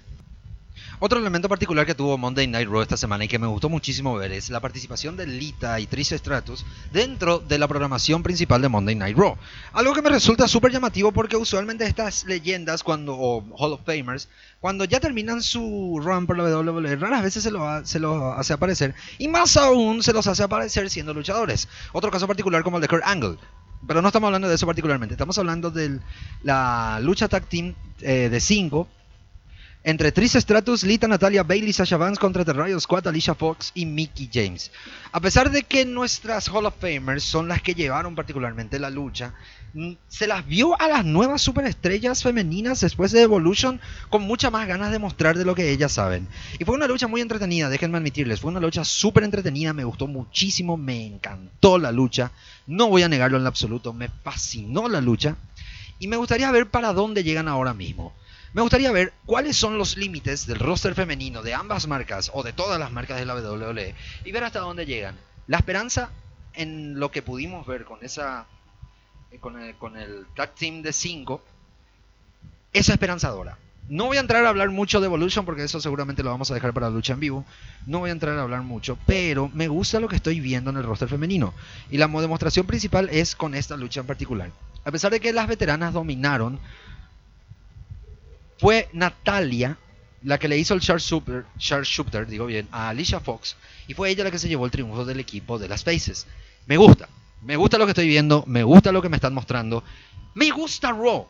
Otro 0.99 1.19
elemento 1.19 1.49
particular 1.49 1.85
que 1.85 1.95
tuvo 1.95 2.17
Monday 2.17 2.47
Night 2.47 2.69
Raw 2.69 2.81
esta 2.81 2.95
semana 2.95 3.25
y 3.25 3.27
que 3.27 3.39
me 3.39 3.47
gustó 3.47 3.67
muchísimo 3.67 4.15
ver 4.15 4.31
es 4.31 4.49
la 4.49 4.61
participación 4.61 5.17
de 5.17 5.27
Lita 5.27 5.79
y 5.79 5.87
Trish 5.87 6.13
Stratus 6.13 6.65
dentro 6.93 7.39
de 7.39 7.57
la 7.57 7.67
programación 7.67 8.23
principal 8.23 8.61
de 8.61 8.69
Monday 8.69 8.95
Night 8.95 9.17
Raw. 9.17 9.35
Algo 9.73 9.93
que 9.93 10.01
me 10.01 10.09
resulta 10.09 10.47
súper 10.47 10.71
llamativo 10.71 11.11
porque 11.11 11.35
usualmente 11.35 11.85
estas 11.85 12.23
leyendas 12.23 12.83
cuando, 12.83 13.15
o 13.17 13.43
Hall 13.57 13.73
of 13.73 13.81
Famers, 13.85 14.29
cuando 14.61 14.85
ya 14.85 15.01
terminan 15.01 15.41
su 15.41 15.99
run 16.01 16.25
por 16.25 16.37
la 16.37 16.45
WWE, 16.45 16.95
raras 16.95 17.23
veces 17.23 17.43
se 17.43 17.51
los 17.51 17.89
se 17.89 17.99
lo 17.99 18.31
hace 18.31 18.53
aparecer 18.53 18.95
y 19.17 19.27
más 19.27 19.57
aún 19.57 20.03
se 20.03 20.13
los 20.13 20.27
hace 20.27 20.43
aparecer 20.43 20.89
siendo 20.89 21.13
luchadores. 21.13 21.67
Otro 21.91 22.11
caso 22.11 22.27
particular 22.27 22.63
como 22.63 22.77
el 22.77 22.81
de 22.81 22.87
Kurt 22.87 23.03
Angle. 23.03 23.37
Pero 23.87 24.01
no 24.01 24.07
estamos 24.07 24.27
hablando 24.27 24.47
de 24.47 24.55
eso 24.55 24.65
particularmente. 24.65 25.13
Estamos 25.13 25.37
hablando 25.37 25.71
de 25.71 25.99
la 26.43 26.99
lucha 27.01 27.27
tag 27.27 27.45
team 27.45 27.75
eh, 28.01 28.29
de 28.29 28.39
5 28.39 28.87
entre 29.85 30.13
Trish 30.13 30.37
Stratus, 30.37 30.83
Lita, 30.83 31.09
Natalia, 31.09 31.43
Bailey, 31.43 31.73
Sasha 31.73 31.97
Vance 31.97 32.19
contra 32.19 32.45
The 32.45 32.79
Squad, 32.79 33.07
Alicia 33.07 33.35
Fox 33.35 33.71
y 33.75 33.85
Mickey 33.85 34.29
James. 34.31 34.71
A 35.11 35.19
pesar 35.19 35.51
de 35.51 35.63
que 35.63 35.83
nuestras 35.83 36.47
Hall 36.47 36.65
of 36.65 36.75
Famers 36.79 37.23
son 37.23 37.49
las 37.49 37.61
que 37.61 37.75
llevaron 37.75 38.15
particularmente 38.15 38.79
la 38.79 38.89
lucha, 38.89 39.33
mm, 39.73 39.91
se 40.07 40.27
las 40.27 40.47
vio 40.47 40.79
a 40.79 40.87
las 40.87 41.03
nuevas 41.03 41.41
superestrellas 41.41 42.23
femeninas 42.23 42.79
después 42.79 43.11
de 43.11 43.23
Evolution 43.23 43.81
con 44.09 44.21
muchas 44.21 44.53
más 44.53 44.67
ganas 44.67 44.91
de 44.91 44.99
mostrar 44.99 45.37
de 45.37 45.43
lo 45.43 45.53
que 45.53 45.69
ellas 45.69 45.91
saben. 45.91 46.29
Y 46.59 46.63
fue 46.63 46.75
una 46.75 46.87
lucha 46.87 47.07
muy 47.07 47.19
entretenida, 47.19 47.67
déjenme 47.67 47.97
admitirles, 47.97 48.39
fue 48.39 48.51
una 48.51 48.61
lucha 48.61 48.85
súper 48.85 49.25
entretenida, 49.25 49.73
me 49.73 49.83
gustó 49.83 50.07
muchísimo, 50.07 50.77
me 50.77 51.05
encantó 51.05 51.77
la 51.77 51.91
lucha, 51.91 52.31
no 52.67 52.87
voy 52.87 53.03
a 53.03 53.09
negarlo 53.09 53.37
en 53.37 53.47
absoluto, 53.47 53.91
me 53.91 54.07
fascinó 54.07 54.87
la 54.87 55.01
lucha 55.01 55.35
y 55.99 56.07
me 56.07 56.15
gustaría 56.15 56.51
ver 56.51 56.69
para 56.69 56.93
dónde 56.93 57.23
llegan 57.23 57.49
ahora 57.49 57.73
mismo. 57.73 58.13
Me 58.53 58.61
gustaría 58.61 58.91
ver 58.91 59.13
cuáles 59.25 59.57
son 59.57 59.79
los 59.79 59.97
límites 59.97 60.45
del 60.45 60.59
roster 60.59 60.93
femenino 60.93 61.41
de 61.41 61.55
ambas 61.55 61.87
marcas 61.87 62.29
o 62.33 62.43
de 62.43 62.53
todas 62.53 62.79
las 62.79 62.91
marcas 62.91 63.17
de 63.17 63.25
la 63.25 63.35
WWE 63.35 63.95
y 64.25 64.31
ver 64.31 64.43
hasta 64.43 64.59
dónde 64.59 64.85
llegan. 64.85 65.17
La 65.47 65.57
esperanza 65.57 66.11
en 66.53 66.99
lo 66.99 67.09
que 67.09 67.23
pudimos 67.23 67.65
ver 67.65 67.83
con 67.83 67.97
esa 68.03 68.45
eh, 69.31 69.39
con 69.39 69.59
el, 69.59 69.75
con 69.75 69.97
el 69.97 70.27
tag 70.35 70.53
team 70.53 70.83
de 70.83 70.93
5 70.93 71.43
es 72.73 72.89
esperanzadora. 72.89 73.57
No 73.89 74.05
voy 74.05 74.17
a 74.17 74.21
entrar 74.21 74.45
a 74.45 74.49
hablar 74.49 74.69
mucho 74.69 75.01
de 75.01 75.07
Evolution 75.07 75.45
porque 75.45 75.63
eso 75.63 75.81
seguramente 75.81 76.21
lo 76.21 76.29
vamos 76.29 76.51
a 76.51 76.53
dejar 76.53 76.73
para 76.73 76.89
la 76.89 76.95
lucha 76.95 77.13
en 77.13 77.19
vivo. 77.19 77.45
No 77.87 77.99
voy 77.99 78.11
a 78.11 78.13
entrar 78.13 78.37
a 78.37 78.43
hablar 78.43 78.61
mucho, 78.61 78.99
pero 79.07 79.49
me 79.53 79.67
gusta 79.67 79.99
lo 79.99 80.07
que 80.07 80.15
estoy 80.15 80.39
viendo 80.39 80.69
en 80.69 80.77
el 80.77 80.83
roster 80.83 81.09
femenino. 81.09 81.55
Y 81.89 81.97
la 81.97 82.07
demostración 82.07 82.67
principal 82.67 83.09
es 83.11 83.35
con 83.35 83.55
esta 83.55 83.75
lucha 83.75 84.01
en 84.01 84.07
particular. 84.07 84.51
A 84.85 84.91
pesar 84.91 85.11
de 85.11 85.19
que 85.19 85.33
las 85.33 85.47
veteranas 85.47 85.93
dominaron 85.93 86.59
fue 88.57 88.89
Natalia 88.93 89.77
la 90.23 90.37
que 90.37 90.47
le 90.47 90.57
hizo 90.57 90.73
el 90.73 90.79
Shooter, 90.79 92.27
digo 92.27 92.45
bien, 92.45 92.67
a 92.71 92.89
Alicia 92.89 93.19
Fox 93.19 93.57
y 93.87 93.93
fue 93.93 94.09
ella 94.09 94.23
la 94.23 94.31
que 94.31 94.39
se 94.39 94.47
llevó 94.47 94.65
el 94.65 94.71
triunfo 94.71 95.05
del 95.05 95.19
equipo 95.19 95.59
de 95.59 95.67
las 95.67 95.83
Faces. 95.83 96.27
Me 96.65 96.77
gusta, 96.77 97.09
me 97.41 97.57
gusta 97.57 97.77
lo 97.77 97.85
que 97.85 97.91
estoy 97.91 98.07
viendo, 98.07 98.43
me 98.47 98.63
gusta 98.63 98.91
lo 98.91 99.01
que 99.01 99.09
me 99.09 99.17
están 99.17 99.33
mostrando, 99.33 99.83
me 100.33 100.49
gusta 100.51 100.91
Raw. 100.91 101.27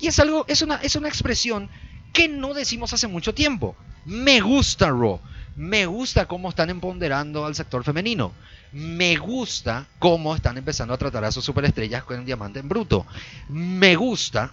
Y 0.00 0.06
es 0.06 0.18
algo, 0.18 0.44
es 0.48 0.62
una, 0.62 0.76
es 0.76 0.96
una 0.96 1.08
expresión 1.08 1.68
que 2.12 2.28
no 2.28 2.54
decimos 2.54 2.92
hace 2.92 3.06
mucho 3.06 3.34
tiempo. 3.34 3.76
Me 4.06 4.40
gusta 4.40 4.88
Raw. 4.88 5.20
Me 5.56 5.84
gusta 5.84 6.26
cómo 6.26 6.48
están 6.48 6.70
empoderando 6.70 7.44
al 7.44 7.54
sector 7.54 7.84
femenino. 7.84 8.32
Me 8.72 9.16
gusta 9.16 9.86
cómo 9.98 10.34
están 10.34 10.56
empezando 10.56 10.94
a 10.94 10.98
tratar 10.98 11.24
a 11.24 11.32
sus 11.32 11.44
superestrellas 11.44 12.04
con 12.04 12.18
el 12.18 12.24
diamante 12.24 12.60
en 12.60 12.68
bruto. 12.68 13.04
Me 13.48 13.94
gusta 13.96 14.52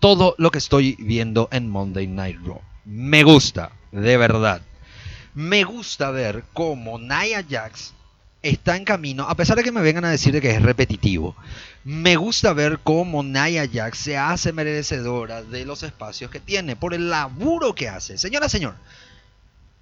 todo 0.00 0.34
lo 0.38 0.50
que 0.50 0.58
estoy 0.58 0.96
viendo 0.98 1.48
en 1.52 1.68
Monday 1.68 2.06
Night 2.06 2.38
Raw. 2.44 2.60
Me 2.84 3.22
gusta, 3.22 3.72
de 3.92 4.16
verdad. 4.16 4.62
Me 5.34 5.64
gusta 5.64 6.10
ver 6.10 6.44
cómo 6.52 6.98
Nia 6.98 7.44
Jax 7.48 7.92
está 8.42 8.76
en 8.76 8.84
camino, 8.84 9.24
a 9.24 9.34
pesar 9.34 9.56
de 9.56 9.64
que 9.64 9.72
me 9.72 9.82
vengan 9.82 10.04
a 10.04 10.10
decir 10.10 10.40
que 10.40 10.50
es 10.50 10.62
repetitivo. 10.62 11.36
Me 11.84 12.16
gusta 12.16 12.52
ver 12.52 12.78
cómo 12.82 13.22
Nia 13.22 13.68
Jax 13.70 13.98
se 13.98 14.16
hace 14.16 14.52
merecedora 14.52 15.42
de 15.42 15.64
los 15.64 15.82
espacios 15.82 16.30
que 16.30 16.40
tiene, 16.40 16.76
por 16.76 16.94
el 16.94 17.10
laburo 17.10 17.74
que 17.74 17.88
hace. 17.88 18.18
Señora, 18.18 18.48
señor, 18.48 18.76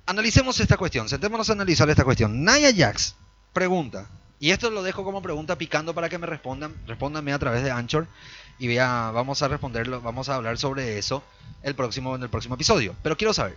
analicemos 0.06 0.58
esta 0.60 0.76
cuestión, 0.76 1.08
sentémonos 1.08 1.50
a 1.50 1.52
analizar 1.52 1.88
esta 1.90 2.04
cuestión. 2.04 2.44
Nia 2.44 2.72
Jax 2.74 3.16
pregunta, 3.52 4.08
y 4.40 4.50
esto 4.50 4.70
lo 4.70 4.82
dejo 4.82 5.04
como 5.04 5.22
pregunta 5.22 5.56
picando 5.56 5.94
para 5.94 6.08
que 6.08 6.18
me 6.18 6.26
respondan, 6.26 6.74
respóndanme 6.86 7.32
a 7.32 7.38
través 7.38 7.62
de 7.62 7.70
Anchor 7.70 8.06
y 8.58 8.68
vea, 8.68 9.10
vamos 9.12 9.42
a 9.42 9.48
responderlo, 9.48 10.00
vamos 10.00 10.28
a 10.28 10.36
hablar 10.36 10.58
sobre 10.58 10.98
eso 10.98 11.22
el 11.62 11.74
próximo, 11.74 12.14
en 12.14 12.22
el 12.22 12.30
próximo 12.30 12.54
episodio. 12.54 12.94
Pero 13.02 13.16
quiero 13.16 13.34
saber, 13.34 13.56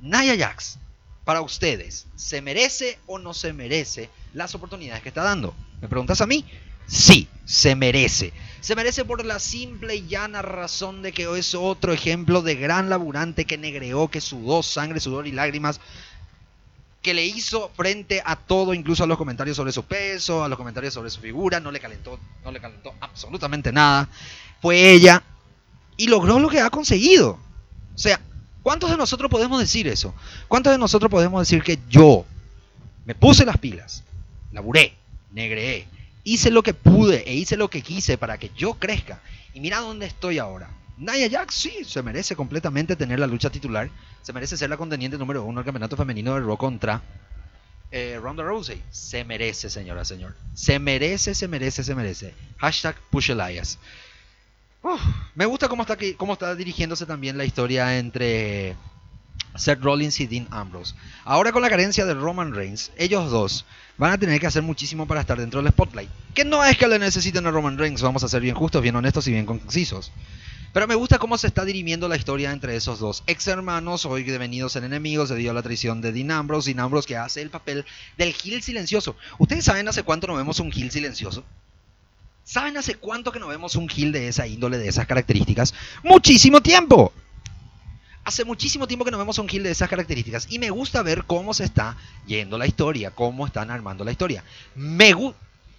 Nia 0.00 0.36
Jax, 0.36 0.78
para 1.24 1.40
ustedes, 1.40 2.06
¿se 2.14 2.40
merece 2.40 2.98
o 3.06 3.18
no 3.18 3.34
se 3.34 3.52
merece 3.52 4.10
las 4.32 4.54
oportunidades 4.54 5.02
que 5.02 5.08
está 5.08 5.22
dando? 5.22 5.54
¿Me 5.80 5.88
preguntas 5.88 6.20
a 6.20 6.26
mí? 6.26 6.44
Sí, 6.86 7.28
se 7.44 7.74
merece. 7.74 8.32
Se 8.60 8.76
merece 8.76 9.04
por 9.04 9.24
la 9.24 9.40
simple 9.40 9.96
y 9.96 10.06
llana 10.06 10.42
razón 10.42 11.02
de 11.02 11.12
que 11.12 11.28
es 11.36 11.54
otro 11.54 11.92
ejemplo 11.92 12.42
de 12.42 12.54
gran 12.54 12.88
laburante 12.88 13.44
que 13.44 13.58
negreó, 13.58 14.08
que 14.08 14.20
sudó 14.20 14.62
sangre, 14.62 15.00
sudor 15.00 15.26
y 15.26 15.32
lágrimas, 15.32 15.80
que 17.06 17.14
le 17.14 17.24
hizo 17.24 17.70
frente 17.76 18.20
a 18.24 18.34
todo, 18.34 18.74
incluso 18.74 19.04
a 19.04 19.06
los 19.06 19.16
comentarios 19.16 19.56
sobre 19.56 19.70
su 19.70 19.84
peso, 19.84 20.42
a 20.42 20.48
los 20.48 20.58
comentarios 20.58 20.92
sobre 20.92 21.08
su 21.08 21.20
figura, 21.20 21.60
no 21.60 21.70
le 21.70 21.78
calentó, 21.78 22.18
no 22.44 22.50
le 22.50 22.60
calentó 22.60 22.92
absolutamente 22.98 23.70
nada. 23.70 24.08
Fue 24.60 24.90
ella 24.90 25.22
y 25.96 26.08
logró 26.08 26.40
lo 26.40 26.48
que 26.48 26.58
ha 26.58 26.68
conseguido. 26.68 27.38
O 27.94 27.98
sea, 27.98 28.20
¿cuántos 28.60 28.90
de 28.90 28.96
nosotros 28.96 29.30
podemos 29.30 29.60
decir 29.60 29.86
eso? 29.86 30.12
¿Cuántos 30.48 30.72
de 30.72 30.78
nosotros 30.78 31.08
podemos 31.08 31.40
decir 31.42 31.62
que 31.62 31.78
yo 31.88 32.24
me 33.04 33.14
puse 33.14 33.44
las 33.44 33.58
pilas, 33.58 34.02
laburé, 34.50 34.96
negreé, 35.30 35.86
hice 36.24 36.50
lo 36.50 36.64
que 36.64 36.74
pude 36.74 37.22
e 37.30 37.34
hice 37.34 37.56
lo 37.56 37.70
que 37.70 37.82
quise 37.82 38.18
para 38.18 38.36
que 38.36 38.50
yo 38.56 38.74
crezca. 38.74 39.20
Y 39.54 39.60
mira 39.60 39.78
dónde 39.78 40.06
estoy 40.06 40.40
ahora. 40.40 40.70
Nia 40.96 41.28
Jax 41.30 41.54
sí, 41.54 41.84
se 41.84 42.02
merece 42.02 42.34
completamente 42.34 42.96
tener 42.96 43.18
la 43.18 43.26
lucha 43.26 43.50
titular. 43.50 43.90
Se 44.22 44.32
merece 44.32 44.56
ser 44.56 44.70
la 44.70 44.76
contendiente 44.76 45.18
número 45.18 45.44
uno 45.44 45.60
del 45.60 45.64
campeonato 45.64 45.96
femenino 45.96 46.34
de 46.34 46.40
Raw 46.40 46.56
contra 46.56 47.02
eh, 47.90 48.18
Ronda 48.20 48.42
Rousey. 48.42 48.82
Se 48.90 49.24
merece, 49.24 49.68
señora, 49.70 50.04
señor. 50.04 50.34
Se 50.54 50.78
merece, 50.78 51.34
se 51.34 51.48
merece, 51.48 51.84
se 51.84 51.94
merece. 51.94 52.34
Hashtag 52.58 52.96
Push 53.10 53.30
Elias. 53.30 53.78
me 55.34 55.44
gusta 55.46 55.68
cómo 55.68 55.82
está, 55.82 55.96
cómo 56.16 56.32
está 56.32 56.54
dirigiéndose 56.54 57.04
también 57.04 57.36
la 57.36 57.44
historia 57.44 57.98
entre 57.98 58.74
Seth 59.54 59.82
Rollins 59.82 60.20
y 60.20 60.26
Dean 60.26 60.48
Ambrose. 60.50 60.94
Ahora 61.24 61.52
con 61.52 61.62
la 61.62 61.68
carencia 61.68 62.06
de 62.06 62.14
Roman 62.14 62.54
Reigns, 62.54 62.90
ellos 62.96 63.30
dos 63.30 63.64
van 63.98 64.12
a 64.12 64.18
tener 64.18 64.40
que 64.40 64.46
hacer 64.46 64.62
muchísimo 64.62 65.06
para 65.06 65.20
estar 65.20 65.38
dentro 65.38 65.62
del 65.62 65.72
spotlight. 65.72 66.10
Que 66.34 66.44
no 66.44 66.64
es 66.64 66.76
que 66.76 66.88
le 66.88 66.98
necesiten 66.98 67.46
a 67.46 67.50
Roman 67.50 67.78
Reigns, 67.78 68.02
vamos 68.02 68.24
a 68.24 68.28
ser 68.28 68.42
bien 68.42 68.54
justos, 68.54 68.82
bien 68.82 68.96
honestos 68.96 69.26
y 69.28 69.32
bien 69.32 69.46
concisos. 69.46 70.12
Pero 70.76 70.88
me 70.88 70.94
gusta 70.94 71.18
cómo 71.18 71.38
se 71.38 71.46
está 71.46 71.64
dirimiendo 71.64 72.06
la 72.06 72.18
historia 72.18 72.52
entre 72.52 72.76
esos 72.76 72.98
dos 72.98 73.22
ex 73.26 73.46
hermanos, 73.46 74.04
hoy 74.04 74.24
devenidos 74.24 74.76
en 74.76 74.84
enemigos 74.84 75.30
debido 75.30 75.52
a 75.52 75.54
la 75.54 75.62
traición 75.62 76.02
de 76.02 76.12
Dean 76.12 76.30
Ambrose. 76.30 76.68
Dean 76.68 76.80
Ambrose 76.80 77.08
que 77.08 77.16
hace 77.16 77.40
el 77.40 77.48
papel 77.48 77.86
del 78.18 78.34
Gil 78.34 78.62
silencioso. 78.62 79.16
¿Ustedes 79.38 79.64
saben 79.64 79.88
hace 79.88 80.02
cuánto 80.02 80.26
no 80.26 80.34
vemos 80.34 80.60
un 80.60 80.70
Gil 80.70 80.90
silencioso? 80.90 81.44
¿Saben 82.44 82.76
hace 82.76 82.96
cuánto 82.96 83.32
que 83.32 83.40
no 83.40 83.48
vemos 83.48 83.74
un 83.74 83.88
Gil 83.88 84.12
de 84.12 84.28
esa 84.28 84.46
índole, 84.46 84.76
de 84.76 84.86
esas 84.86 85.06
características? 85.06 85.72
¡Muchísimo 86.02 86.60
tiempo! 86.60 87.10
Hace 88.24 88.44
muchísimo 88.44 88.86
tiempo 88.86 89.06
que 89.06 89.12
no 89.12 89.16
vemos 89.16 89.38
un 89.38 89.48
Gil 89.48 89.62
de 89.62 89.70
esas 89.70 89.88
características 89.88 90.46
y 90.50 90.58
me 90.58 90.68
gusta 90.68 91.02
ver 91.02 91.24
cómo 91.24 91.54
se 91.54 91.64
está 91.64 91.96
yendo 92.26 92.58
la 92.58 92.66
historia, 92.66 93.12
cómo 93.12 93.46
están 93.46 93.70
armando 93.70 94.04
la 94.04 94.12
historia. 94.12 94.44
Me, 94.74 95.14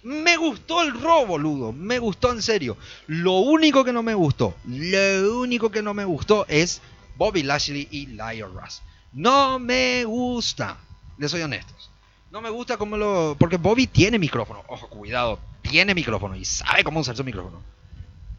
me 0.08 0.38
gustó 0.38 0.80
el 0.80 0.98
robo, 0.98 1.26
boludo, 1.26 1.72
me 1.72 1.98
gustó 1.98 2.32
en 2.32 2.40
serio. 2.40 2.78
Lo 3.06 3.32
único 3.32 3.84
que 3.84 3.92
no 3.92 4.02
me 4.02 4.14
gustó, 4.14 4.54
lo 4.64 5.38
único 5.38 5.70
que 5.70 5.82
no 5.82 5.92
me 5.92 6.06
gustó 6.06 6.46
es 6.48 6.80
Bobby 7.16 7.42
Lashley 7.42 7.86
y 7.90 8.06
Lyle 8.06 8.46
Russ. 8.46 8.80
No 9.12 9.58
me 9.58 10.06
gusta, 10.06 10.78
les 11.18 11.30
soy 11.30 11.42
honestos. 11.42 11.90
No 12.30 12.40
me 12.40 12.48
gusta 12.48 12.78
cómo 12.78 12.96
lo... 12.96 13.36
Porque 13.38 13.58
Bobby 13.58 13.86
tiene 13.86 14.18
micrófono, 14.18 14.64
ojo, 14.68 14.88
cuidado, 14.88 15.38
tiene 15.60 15.94
micrófono 15.94 16.36
y 16.36 16.44
sabe 16.46 16.84
cómo 16.84 17.00
usar 17.00 17.14
su 17.14 17.24
micrófono. 17.24 17.60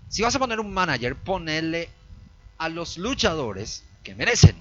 Si 0.07 0.23
vas 0.23 0.35
a 0.35 0.39
poner 0.39 0.59
un 0.59 0.73
manager, 0.73 1.15
ponele 1.15 1.89
a 2.57 2.67
los 2.69 2.97
luchadores 2.97 3.83
que 4.03 4.15
merecen. 4.15 4.55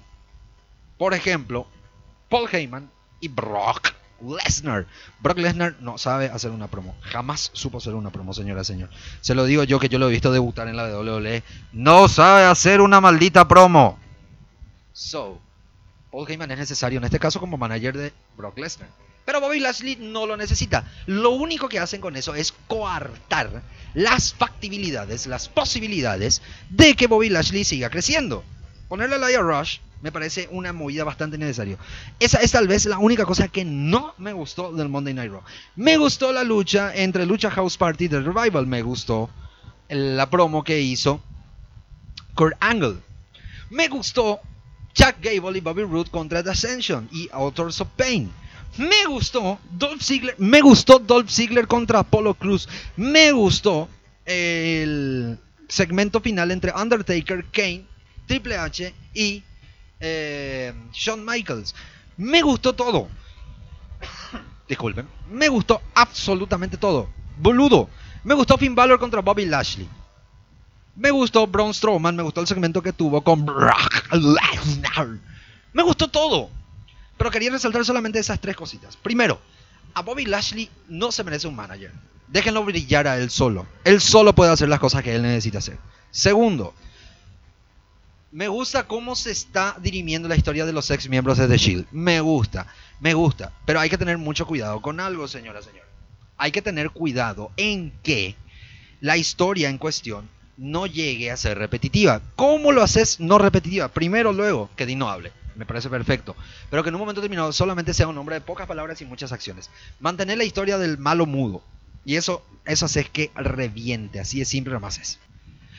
Por 0.98 1.14
ejemplo, 1.14 1.66
Paul 2.28 2.50
Heyman 2.52 2.90
y 3.20 3.28
Brock 3.28 3.94
Lesnar. 4.20 4.86
Brock 5.20 5.38
Lesnar 5.38 5.76
no 5.80 5.98
sabe 5.98 6.26
hacer 6.26 6.50
una 6.50 6.68
promo. 6.68 6.96
Jamás 7.02 7.50
supo 7.52 7.78
hacer 7.78 7.94
una 7.94 8.10
promo, 8.10 8.32
señora, 8.32 8.64
señor. 8.64 8.90
Se 9.20 9.34
lo 9.34 9.44
digo 9.44 9.64
yo 9.64 9.78
que 9.78 9.88
yo 9.88 9.98
lo 9.98 10.08
he 10.08 10.12
visto 10.12 10.32
debutar 10.32 10.68
en 10.68 10.76
la 10.76 10.84
WWE. 10.84 11.42
No 11.72 12.08
sabe 12.08 12.44
hacer 12.44 12.80
una 12.80 13.00
maldita 13.00 13.46
promo. 13.46 13.98
So, 14.92 15.40
Paul 16.10 16.28
Heyman 16.28 16.50
es 16.50 16.58
necesario 16.58 16.98
en 16.98 17.04
este 17.04 17.18
caso 17.18 17.40
como 17.40 17.56
manager 17.56 17.96
de 17.96 18.12
Brock 18.36 18.58
Lesnar. 18.58 18.88
Pero 19.24 19.42
Bobby 19.42 19.60
Lashley 19.60 19.96
no 19.96 20.24
lo 20.24 20.38
necesita. 20.38 20.90
Lo 21.04 21.30
único 21.32 21.68
que 21.68 21.78
hacen 21.78 22.00
con 22.00 22.16
eso 22.16 22.34
es 22.34 22.54
coartar 22.66 23.62
las 23.92 24.32
factibilidades, 24.32 25.26
las 25.26 25.50
posibilidades 25.50 26.40
de 26.70 26.94
que 26.94 27.08
Bobby 27.08 27.28
Lashley 27.28 27.64
siga 27.64 27.90
creciendo. 27.90 28.42
Ponerle 28.88 29.16
a 29.16 29.18
Laia 29.18 29.40
Rush 29.40 29.80
me 30.00 30.12
parece 30.12 30.48
una 30.50 30.72
movida 30.72 31.04
bastante 31.04 31.38
necesaria. 31.38 31.76
Esa 32.20 32.38
es 32.38 32.52
tal 32.52 32.68
vez 32.68 32.86
la 32.86 32.98
única 32.98 33.24
cosa 33.24 33.48
que 33.48 33.64
no 33.64 34.14
me 34.18 34.32
gustó 34.32 34.72
del 34.72 34.88
Monday 34.88 35.14
Night 35.14 35.32
Raw. 35.32 35.42
Me 35.76 35.96
gustó 35.96 36.32
la 36.32 36.44
lucha 36.44 36.94
entre 36.94 37.26
Lucha 37.26 37.50
House 37.50 37.76
Party 37.76 38.08
The 38.08 38.20
Revival. 38.20 38.66
Me 38.66 38.82
gustó 38.82 39.30
la 39.88 40.30
promo 40.30 40.62
que 40.62 40.80
hizo 40.80 41.20
Kurt 42.34 42.56
Angle. 42.60 42.96
Me 43.70 43.88
gustó 43.88 44.40
Chuck 44.94 45.16
Gable 45.20 45.58
y 45.58 45.60
Bobby 45.60 45.82
Roode 45.82 46.10
contra 46.10 46.42
The 46.42 46.50
Ascension 46.50 47.08
y 47.12 47.28
Authors 47.32 47.80
of 47.80 47.88
Pain. 47.96 48.30
Me 48.76 49.06
gustó 49.06 49.58
Dolph 49.72 50.02
Ziggler, 50.02 50.36
me 50.38 50.60
gustó 50.60 50.98
Dolph 50.98 51.30
Ziggler 51.30 51.66
contra 51.66 52.00
Apollo 52.00 52.34
Cruz. 52.34 52.68
Me 52.96 53.32
gustó 53.32 53.88
el 54.24 55.38
segmento 55.68 56.20
final 56.20 56.50
entre 56.50 56.72
Undertaker, 56.72 57.44
Kane 57.50 57.84
Triple 58.28 58.56
H 58.56 58.94
y 59.14 59.42
eh, 60.00 60.72
Shawn 60.92 61.24
Michaels. 61.24 61.74
Me 62.16 62.42
gustó 62.42 62.74
todo. 62.74 63.08
Disculpen. 64.68 65.08
Me 65.30 65.48
gustó 65.48 65.80
absolutamente 65.94 66.76
todo. 66.76 67.08
Boludo. 67.38 67.88
Me 68.24 68.34
gustó 68.34 68.58
Finn 68.58 68.74
Balor 68.74 68.98
contra 68.98 69.22
Bobby 69.22 69.46
Lashley. 69.46 69.88
Me 70.96 71.10
gustó 71.10 71.46
Braun 71.46 71.72
Strowman. 71.72 72.16
Me 72.16 72.22
gustó 72.22 72.40
el 72.40 72.46
segmento 72.46 72.82
que 72.82 72.92
tuvo 72.92 73.22
con 73.22 73.46
Brock 73.46 74.12
Lesnar. 74.12 75.18
Me 75.72 75.82
gustó 75.82 76.08
todo. 76.08 76.50
Pero 77.16 77.30
quería 77.30 77.50
resaltar 77.50 77.84
solamente 77.84 78.18
esas 78.18 78.40
tres 78.40 78.56
cositas. 78.56 78.96
Primero, 78.96 79.40
a 79.94 80.02
Bobby 80.02 80.24
Lashley 80.24 80.70
no 80.88 81.10
se 81.12 81.24
merece 81.24 81.48
un 81.48 81.56
manager. 81.56 81.92
Déjenlo 82.28 82.64
brillar 82.64 83.06
a 83.08 83.18
él 83.18 83.30
solo. 83.30 83.66
Él 83.84 84.00
solo 84.00 84.34
puede 84.34 84.52
hacer 84.52 84.68
las 84.68 84.80
cosas 84.80 85.02
que 85.02 85.14
él 85.14 85.22
necesita 85.22 85.58
hacer. 85.58 85.78
Segundo, 86.10 86.74
me 88.30 88.48
gusta 88.48 88.86
cómo 88.86 89.16
se 89.16 89.30
está 89.30 89.76
dirimiendo 89.80 90.28
la 90.28 90.36
historia 90.36 90.66
de 90.66 90.72
los 90.72 90.90
ex 90.90 91.08
miembros 91.08 91.38
de 91.38 91.48
The 91.48 91.56
Shield. 91.56 91.86
Me 91.92 92.20
gusta, 92.20 92.66
me 93.00 93.14
gusta. 93.14 93.52
Pero 93.64 93.80
hay 93.80 93.88
que 93.88 93.98
tener 93.98 94.18
mucho 94.18 94.46
cuidado 94.46 94.82
con 94.82 95.00
algo, 95.00 95.26
señora, 95.28 95.62
señor. 95.62 95.86
Hay 96.36 96.52
que 96.52 96.62
tener 96.62 96.90
cuidado 96.90 97.50
en 97.56 97.92
que 98.02 98.36
la 99.00 99.16
historia 99.16 99.70
en 99.70 99.78
cuestión 99.78 100.28
no 100.56 100.86
llegue 100.86 101.30
a 101.30 101.36
ser 101.36 101.58
repetitiva. 101.58 102.20
¿Cómo 102.36 102.72
lo 102.72 102.82
haces 102.82 103.18
no 103.18 103.38
repetitiva? 103.38 103.88
Primero, 103.88 104.32
luego, 104.32 104.68
que 104.76 104.86
Dino 104.86 105.08
hable. 105.08 105.32
Me 105.56 105.66
parece 105.66 105.88
perfecto. 105.88 106.36
Pero 106.70 106.82
que 106.82 106.90
en 106.90 106.96
un 106.96 107.00
momento 107.00 107.20
determinado 107.20 107.52
solamente 107.52 107.94
sea 107.94 108.08
un 108.08 108.18
hombre 108.18 108.36
de 108.36 108.40
pocas 108.42 108.66
palabras 108.66 109.00
y 109.00 109.06
muchas 109.06 109.32
acciones. 109.32 109.70
Mantener 110.00 110.38
la 110.38 110.44
historia 110.44 110.78
del 110.78 110.98
malo 110.98 111.26
mudo. 111.26 111.62
Y 112.04 112.16
eso, 112.16 112.44
eso 112.66 112.86
hace 112.86 113.04
que 113.04 113.30
reviente. 113.34 114.20
Así 114.20 114.38
de 114.38 114.44
simple 114.44 114.74
nomás 114.74 114.98
es. 114.98 115.18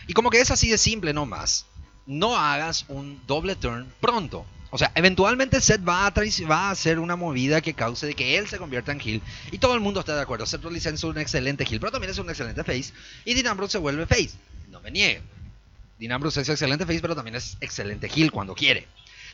Y 0.08 0.14
como 0.14 0.32
que 0.32 0.42
es 0.42 0.52
así 0.52 0.70
de 0.70 0.78
simple 0.78 1.14
nomás 1.14 1.66
no 2.06 2.38
hagas 2.38 2.86
un 2.88 3.22
doble 3.28 3.56
turn 3.56 3.92
pronto. 4.00 4.46
O 4.72 4.78
sea, 4.78 4.92
eventualmente 4.94 5.62
Seth 5.62 5.88
va 5.88 6.06
a, 6.06 6.14
va 6.48 6.68
a 6.68 6.72
hacer 6.72 7.00
una 7.00 7.16
movida 7.16 7.60
que 7.62 7.74
cause 7.74 8.06
de 8.06 8.14
que 8.14 8.38
él 8.38 8.48
se 8.48 8.58
convierta 8.60 8.92
en 8.92 9.02
heel. 9.02 9.22
Y 9.52 9.58
todo 9.58 9.74
el 9.74 9.80
mundo 9.80 10.00
está 10.00 10.16
de 10.16 10.22
acuerdo. 10.22 10.46
Seth 10.46 10.64
Rollins 10.64 10.86
es 10.86 11.04
un 11.04 11.18
excelente 11.18 11.64
heel, 11.64 11.80
pero 11.80 11.92
también 11.92 12.12
es 12.12 12.20
un 12.20 12.30
excelente 12.30 12.64
face. 12.64 12.94
Y 13.26 13.34
Dean 13.34 13.58
se 13.70 13.78
vuelve 13.80 14.06
face. 14.06 14.32
No 14.70 14.80
me 14.82 14.92
niegue. 14.92 15.22
Dean 15.98 16.12
Ambrose 16.12 16.42
es 16.42 16.50
excelente 16.50 16.86
face, 16.86 17.02
pero 17.02 17.16
también 17.16 17.36
es 17.36 17.58
excelente 17.62 18.10
heel 18.16 18.32
cuando 18.32 18.54
quiere. 18.54 18.88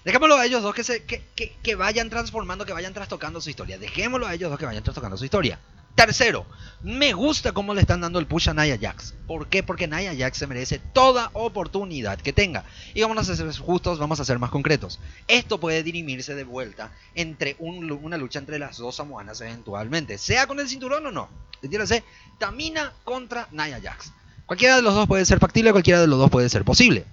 Dejémoslo 0.05 0.37
a 0.37 0.45
ellos 0.45 0.63
dos 0.63 0.73
que, 0.73 0.83
se, 0.83 1.03
que, 1.03 1.21
que, 1.35 1.55
que 1.61 1.75
vayan 1.75 2.09
transformando, 2.09 2.65
que 2.65 2.73
vayan 2.73 2.93
trastocando 2.93 3.41
su 3.41 3.49
historia. 3.49 3.77
Dejémoslo 3.77 4.27
a 4.27 4.33
ellos 4.33 4.49
dos 4.49 4.59
que 4.59 4.65
vayan 4.65 4.83
trastocando 4.83 5.17
su 5.17 5.25
historia. 5.25 5.59
Tercero, 5.95 6.45
me 6.83 7.13
gusta 7.13 7.53
cómo 7.53 7.73
le 7.73 7.79
están 7.79 8.01
dando 8.01 8.19
el 8.19 8.27
push 8.27 8.49
a 8.49 8.53
Nia 8.53 8.77
Jax. 8.79 9.13
¿Por 9.25 9.47
qué? 9.47 9.63
Porque 9.63 9.87
Nia 9.87 10.13
Jax 10.15 10.37
se 10.37 10.45
merece 10.45 10.77
toda 10.77 11.29
oportunidad 11.31 12.19
que 12.19 12.33
tenga. 12.33 12.65
Y 12.93 13.01
vamos 13.01 13.29
a 13.29 13.35
ser 13.35 13.49
justos, 13.57 13.97
vamos 13.97 14.19
a 14.19 14.25
ser 14.25 14.37
más 14.37 14.49
concretos. 14.49 14.99
Esto 15.29 15.57
puede 15.57 15.83
dirimirse 15.83 16.35
de 16.35 16.43
vuelta 16.43 16.91
entre 17.15 17.55
un, 17.59 17.89
una 17.89 18.17
lucha 18.17 18.39
entre 18.39 18.59
las 18.59 18.77
dos 18.77 18.95
samoanas 18.95 19.39
eventualmente. 19.39 20.17
Sea 20.17 20.47
con 20.47 20.59
el 20.59 20.67
cinturón 20.67 21.05
o 21.07 21.11
no. 21.11 21.29
Entiéndase, 21.61 22.03
Tamina 22.37 22.91
contra 23.05 23.47
Nia 23.51 23.79
Jax. 23.81 24.11
Cualquiera 24.45 24.75
de 24.75 24.81
los 24.81 24.93
dos 24.93 25.07
puede 25.07 25.25
ser 25.25 25.39
factible, 25.39 25.71
cualquiera 25.71 26.01
de 26.01 26.07
los 26.07 26.19
dos 26.19 26.29
puede 26.29 26.49
ser 26.49 26.65
posible. 26.65 27.05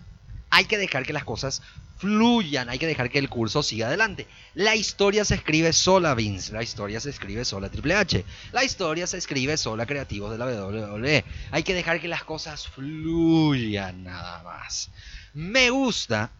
Hay 0.55 0.67
que 0.67 0.77
dejar 0.77 1.07
que 1.07 1.15
las 1.15 1.25
cosas 1.25 1.63
fluyan, 1.97 2.69
hay 2.69 2.79
que 2.79 2.87
dejar 2.87 3.09
que 3.09 3.19
el 3.19 3.31
curso 3.31 3.63
siga 3.63 3.87
adelante. 3.87 4.27
La 4.55 4.77
historia 4.77 5.25
se 5.25 5.37
escribe 5.37 5.73
sola, 5.73 6.15
Vince. 6.15 6.53
La 6.53 6.63
historia 6.63 7.01
se 7.01 7.09
escribe 7.09 7.47
sola, 7.47 7.71
Triple 7.71 7.95
H. 7.95 8.23
La 8.53 8.63
historia 8.63 9.07
se 9.07 9.17
escribe 9.17 9.57
sola, 9.57 9.87
creativos 9.87 10.31
de 10.31 10.37
la 10.37 10.45
WWE. 10.45 11.25
Hay 11.53 11.63
que 11.63 11.73
dejar 11.73 12.03
que 12.03 12.09
las 12.09 12.23
cosas 12.25 12.69
fluyan 12.69 14.05
nada 14.05 14.43
más. 14.43 14.91
Me 15.33 15.71
gusta, 15.71 16.31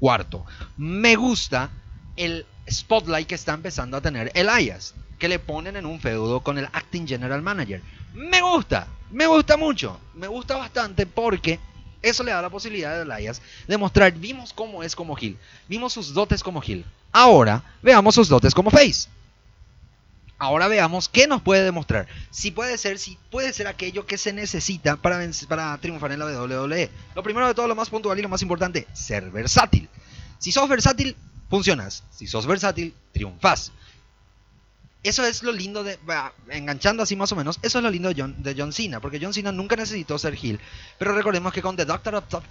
cuarto, 0.00 0.44
me 0.76 1.14
gusta 1.14 1.70
el 2.16 2.46
spotlight 2.68 3.28
que 3.28 3.36
está 3.36 3.54
empezando 3.54 3.96
a 3.96 4.00
tener 4.00 4.32
Elias, 4.34 4.96
que 5.20 5.28
le 5.28 5.38
ponen 5.38 5.76
en 5.76 5.86
un 5.86 6.00
feudo 6.00 6.40
con 6.40 6.58
el 6.58 6.68
Acting 6.72 7.06
General 7.06 7.40
Manager. 7.40 7.80
Me 8.14 8.40
gusta, 8.40 8.88
me 9.12 9.28
gusta 9.28 9.56
mucho, 9.56 10.00
me 10.14 10.26
gusta 10.26 10.56
bastante 10.56 11.06
porque 11.06 11.60
eso 12.02 12.22
le 12.22 12.32
da 12.32 12.42
la 12.42 12.50
posibilidad 12.50 12.98
a 12.98 13.02
Elias 13.02 13.42
de 13.66 13.76
mostrar, 13.78 14.12
vimos 14.12 14.52
cómo 14.52 14.82
es 14.82 14.94
como 14.94 15.16
Hill, 15.18 15.38
vimos 15.68 15.92
sus 15.92 16.14
dotes 16.14 16.42
como 16.42 16.62
Hill. 16.64 16.84
Ahora 17.12 17.62
veamos 17.82 18.14
sus 18.14 18.28
dotes 18.28 18.54
como 18.54 18.70
Face. 18.70 19.08
Ahora 20.38 20.68
veamos 20.68 21.10
qué 21.10 21.26
nos 21.26 21.42
puede 21.42 21.64
demostrar. 21.64 22.08
Si 22.30 22.50
puede 22.50 22.78
ser, 22.78 22.98
si 22.98 23.18
puede 23.30 23.52
ser 23.52 23.66
aquello 23.66 24.06
que 24.06 24.16
se 24.16 24.32
necesita 24.32 24.96
para, 24.96 25.20
para 25.46 25.76
triunfar 25.78 26.12
en 26.12 26.18
la 26.18 26.24
WWE. 26.24 26.90
Lo 27.14 27.22
primero 27.22 27.46
de 27.46 27.52
todo, 27.52 27.68
lo 27.68 27.74
más 27.74 27.90
puntual 27.90 28.18
y 28.18 28.22
lo 28.22 28.30
más 28.30 28.40
importante, 28.40 28.86
ser 28.94 29.30
versátil. 29.30 29.90
Si 30.38 30.50
sos 30.50 30.66
versátil, 30.66 31.14
funcionas. 31.50 32.04
Si 32.10 32.26
sos 32.26 32.46
versátil, 32.46 32.94
triunfas. 33.12 33.72
Eso 35.02 35.24
es 35.24 35.42
lo 35.42 35.52
lindo 35.52 35.82
de. 35.82 35.98
enganchando 36.50 37.02
así 37.02 37.16
más 37.16 37.32
o 37.32 37.36
menos, 37.36 37.58
eso 37.62 37.78
es 37.78 37.84
lo 37.84 37.90
lindo 37.90 38.12
de 38.12 38.54
John, 38.56 38.72
Cena, 38.72 39.00
porque 39.00 39.18
John 39.20 39.32
Cena 39.32 39.50
nunca 39.50 39.76
necesitó 39.76 40.18
ser 40.18 40.34
heel. 40.34 40.60
Pero 40.98 41.14
recordemos 41.14 41.52
que 41.52 41.62
con 41.62 41.76
The 41.76 41.86
Doctor 41.86 42.16
of 42.16 42.28
Top 42.28 42.44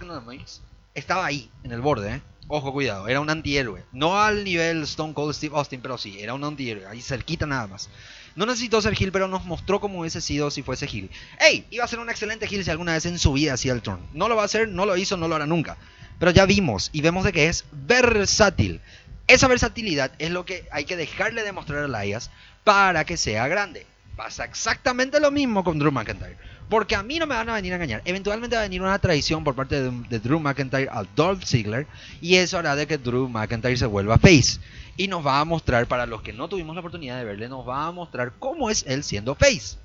estaba 0.94 1.26
ahí, 1.26 1.48
en 1.62 1.70
el 1.70 1.80
borde, 1.80 2.16
¿eh? 2.16 2.22
Ojo, 2.48 2.72
cuidado, 2.72 3.06
era 3.06 3.20
un 3.20 3.30
antihéroe. 3.30 3.84
No 3.92 4.20
al 4.20 4.42
nivel 4.42 4.82
Stone 4.82 5.14
Cold 5.14 5.34
Steve 5.34 5.56
Austin, 5.56 5.80
pero 5.80 5.96
sí, 5.96 6.18
era 6.18 6.34
un 6.34 6.42
antihéroe, 6.42 6.84
ahí 6.86 7.00
cerquita 7.00 7.46
nada 7.46 7.68
más. 7.68 7.88
No 8.34 8.44
necesitó 8.46 8.80
ser 8.82 8.94
heel, 9.00 9.12
pero 9.12 9.28
nos 9.28 9.44
mostró 9.44 9.80
cómo 9.80 10.00
hubiese 10.00 10.20
sido 10.20 10.50
si 10.50 10.64
fuese 10.64 10.86
heel. 10.86 11.10
¡Ey! 11.38 11.64
Iba 11.70 11.84
a 11.84 11.88
ser 11.88 12.00
un 12.00 12.10
excelente 12.10 12.46
heel 12.46 12.64
si 12.64 12.70
alguna 12.70 12.94
vez 12.94 13.06
en 13.06 13.20
su 13.20 13.32
vida 13.32 13.52
hacía 13.52 13.72
el 13.72 13.82
turn. 13.82 14.00
No 14.12 14.28
lo 14.28 14.34
va 14.34 14.42
a 14.42 14.46
hacer, 14.46 14.68
no 14.68 14.84
lo 14.84 14.96
hizo, 14.96 15.16
no 15.16 15.28
lo 15.28 15.36
hará 15.36 15.46
nunca. 15.46 15.76
Pero 16.20 16.32
ya 16.32 16.44
vimos 16.44 16.90
y 16.92 17.00
vemos 17.00 17.24
de 17.24 17.32
que 17.32 17.48
es 17.48 17.64
versátil. 17.72 18.82
Esa 19.26 19.48
versatilidad 19.48 20.12
es 20.18 20.30
lo 20.30 20.44
que 20.44 20.68
hay 20.70 20.84
que 20.84 20.96
dejarle 20.96 21.42
demostrar 21.42 21.82
a 21.82 21.86
Elias 21.86 22.30
para 22.62 23.06
que 23.06 23.16
sea 23.16 23.48
grande. 23.48 23.86
Pasa 24.16 24.44
exactamente 24.44 25.18
lo 25.18 25.30
mismo 25.30 25.64
con 25.64 25.78
Drew 25.78 25.90
McIntyre. 25.90 26.36
Porque 26.68 26.94
a 26.94 27.02
mí 27.02 27.18
no 27.18 27.26
me 27.26 27.34
van 27.34 27.48
a 27.48 27.54
venir 27.54 27.72
a 27.72 27.76
engañar. 27.76 28.02
Eventualmente 28.04 28.54
va 28.54 28.60
a 28.60 28.64
venir 28.66 28.82
una 28.82 28.98
traición 28.98 29.42
por 29.44 29.54
parte 29.54 29.80
de, 29.80 30.18
Drew 30.18 30.38
McIntyre 30.38 30.90
al 30.90 31.08
Dolph 31.16 31.42
Ziggler. 31.42 31.86
Y 32.20 32.36
eso 32.36 32.58
hará 32.58 32.76
de 32.76 32.86
que 32.86 32.98
Drew 32.98 33.26
McIntyre 33.26 33.78
se 33.78 33.86
vuelva 33.86 34.18
face. 34.18 34.60
Y 34.98 35.08
nos 35.08 35.26
va 35.26 35.40
a 35.40 35.44
mostrar, 35.46 35.86
para 35.86 36.04
los 36.04 36.20
que 36.20 36.34
no 36.34 36.48
tuvimos 36.48 36.76
la 36.76 36.80
oportunidad 36.80 37.16
de 37.16 37.24
verle, 37.24 37.48
nos 37.48 37.66
va 37.66 37.86
a 37.86 37.92
mostrar 37.92 38.34
cómo 38.38 38.68
es 38.68 38.84
él 38.86 39.04
siendo 39.04 39.34
face. 39.34 39.78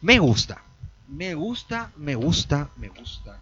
Me 0.00 0.18
gusta. 0.18 0.62
Me 1.06 1.34
gusta, 1.34 1.92
me 1.96 2.14
gusta, 2.14 2.70
me 2.76 2.88
gusta, 2.88 3.38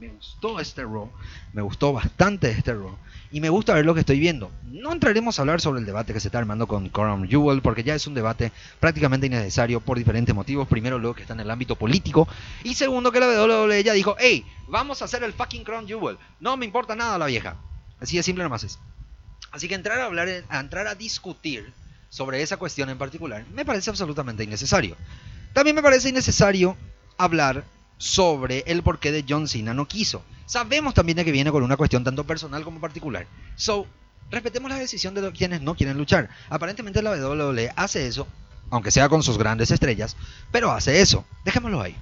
me 0.00 0.08
gustó 0.08 0.60
este 0.60 0.82
Raw. 0.82 1.10
Me 1.52 1.62
gustó 1.62 1.92
bastante 1.92 2.50
este 2.50 2.74
Raw 2.74 2.96
y 3.30 3.40
me 3.40 3.50
gusta 3.50 3.74
ver 3.74 3.84
lo 3.84 3.94
que 3.94 4.00
estoy 4.00 4.18
viendo. 4.18 4.50
No 4.64 4.92
entraremos 4.92 5.38
a 5.38 5.42
hablar 5.42 5.60
sobre 5.60 5.80
el 5.80 5.86
debate 5.86 6.12
que 6.12 6.20
se 6.20 6.28
está 6.28 6.38
armando 6.38 6.66
con 6.66 6.88
Coram 6.88 7.28
Jewel, 7.28 7.60
porque 7.60 7.82
ya 7.82 7.94
es 7.94 8.06
un 8.06 8.14
debate 8.14 8.52
prácticamente 8.80 9.26
innecesario 9.26 9.80
por 9.80 9.98
diferentes 9.98 10.34
motivos. 10.34 10.66
Primero, 10.68 10.98
lo 10.98 11.14
que 11.14 11.22
está 11.22 11.34
en 11.34 11.40
el 11.40 11.50
ámbito 11.50 11.76
político. 11.76 12.26
Y 12.64 12.74
segundo, 12.74 13.12
que 13.12 13.20
la 13.20 13.26
WWE 13.26 13.84
ya 13.84 13.92
dijo, 13.92 14.16
hey, 14.18 14.46
vamos 14.68 15.02
a 15.02 15.04
hacer 15.04 15.22
el 15.22 15.32
fucking 15.32 15.64
Crown 15.64 15.86
Jewel. 15.86 16.16
No 16.40 16.56
me 16.56 16.64
importa 16.64 16.96
nada 16.96 17.18
la 17.18 17.26
vieja. 17.26 17.56
Así 18.00 18.16
de 18.16 18.22
simple 18.22 18.44
nomás 18.44 18.64
es. 18.64 18.78
Así 19.50 19.68
que 19.68 19.74
entrar 19.74 20.00
a 20.00 20.04
hablar, 20.04 20.28
entrar 20.28 20.86
a 20.86 20.94
discutir 20.94 21.72
sobre 22.10 22.42
esa 22.42 22.56
cuestión 22.56 22.88
en 22.88 22.96
particular, 22.96 23.44
me 23.52 23.64
parece 23.64 23.90
absolutamente 23.90 24.44
innecesario. 24.44 24.96
También 25.52 25.76
me 25.76 25.82
parece 25.82 26.08
innecesario 26.08 26.76
hablar 27.18 27.64
sobre 27.98 28.64
el 28.66 28.82
porqué 28.82 29.12
de 29.12 29.24
John 29.28 29.48
Cena 29.48 29.74
no 29.74 29.86
quiso. 29.86 30.22
Sabemos 30.46 30.94
también 30.94 31.16
de 31.16 31.24
que 31.24 31.32
viene 31.32 31.50
con 31.50 31.62
una 31.62 31.76
cuestión 31.76 32.04
tanto 32.04 32.24
personal 32.24 32.64
como 32.64 32.80
particular. 32.80 33.26
So, 33.56 33.86
respetemos 34.30 34.70
la 34.70 34.78
decisión 34.78 35.14
de 35.14 35.30
quienes 35.32 35.60
no 35.60 35.74
quieren 35.74 35.98
luchar. 35.98 36.30
Aparentemente 36.48 37.02
la 37.02 37.10
WWE 37.10 37.72
hace 37.76 38.06
eso, 38.06 38.26
aunque 38.70 38.90
sea 38.90 39.08
con 39.08 39.22
sus 39.22 39.36
grandes 39.36 39.70
estrellas, 39.70 40.16
pero 40.50 40.70
hace 40.70 41.00
eso. 41.00 41.24
Dejémoslo 41.44 41.82
ahí. 41.82 41.96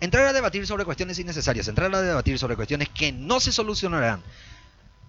Entrar 0.00 0.26
a 0.26 0.32
debatir 0.32 0.66
sobre 0.66 0.84
cuestiones 0.84 1.18
innecesarias, 1.20 1.68
entrar 1.68 1.94
a 1.94 2.02
debatir 2.02 2.38
sobre 2.38 2.56
cuestiones 2.56 2.88
que 2.88 3.12
no 3.12 3.38
se 3.38 3.52
solucionarán 3.52 4.20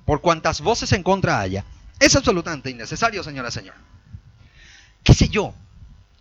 por 0.05 0.21
cuantas 0.21 0.61
voces 0.61 0.91
en 0.91 1.01
contra 1.01 1.39
haya, 1.39 1.65
es 1.99 2.15
absolutamente 2.15 2.69
innecesario, 2.69 3.23
señora 3.23 3.49
señor. 3.49 3.75
¿Qué 5.03 5.13
sé 5.13 5.29
yo? 5.29 5.53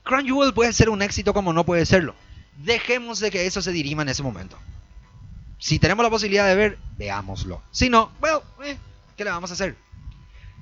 Crown 0.05 0.25
Jewel 0.25 0.55
puede 0.55 0.73
ser 0.73 0.89
un 0.89 1.03
éxito 1.03 1.35
como 1.35 1.53
no 1.53 1.65
puede 1.65 1.85
serlo. 1.87 2.15
Dejemos 2.57 3.19
de 3.21 3.31
que 3.31 3.47
eso 3.47 3.63
se 3.63 3.73
dirima 3.73 4.03
en 4.03 4.09
ese 4.09 4.23
momento. 4.23 4.59
Si 5.59 5.79
tenemos 5.79 6.03
la 6.03 6.11
posibilidad 6.11 6.47
de 6.47 6.55
ver, 6.55 6.79
veámoslo. 6.99 7.63
Si 7.71 7.89
no, 7.89 8.11
bueno, 8.21 8.43
eh, 8.65 8.77
¿qué 9.17 9.25
le 9.25 9.31
vamos 9.31 9.51
a 9.51 9.55
hacer? 9.55 9.77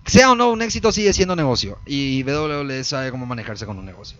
Sea 0.06 0.32
o 0.32 0.34
no 0.34 0.50
un 0.50 0.62
éxito, 0.62 0.92
sigue 0.92 1.12
siendo 1.12 1.36
negocio. 1.36 1.78
Y 1.86 2.22
WWE 2.22 2.84
sabe 2.84 3.10
cómo 3.10 3.26
manejarse 3.26 3.66
con 3.66 3.78
un 3.78 3.86
negocio. 3.86 4.18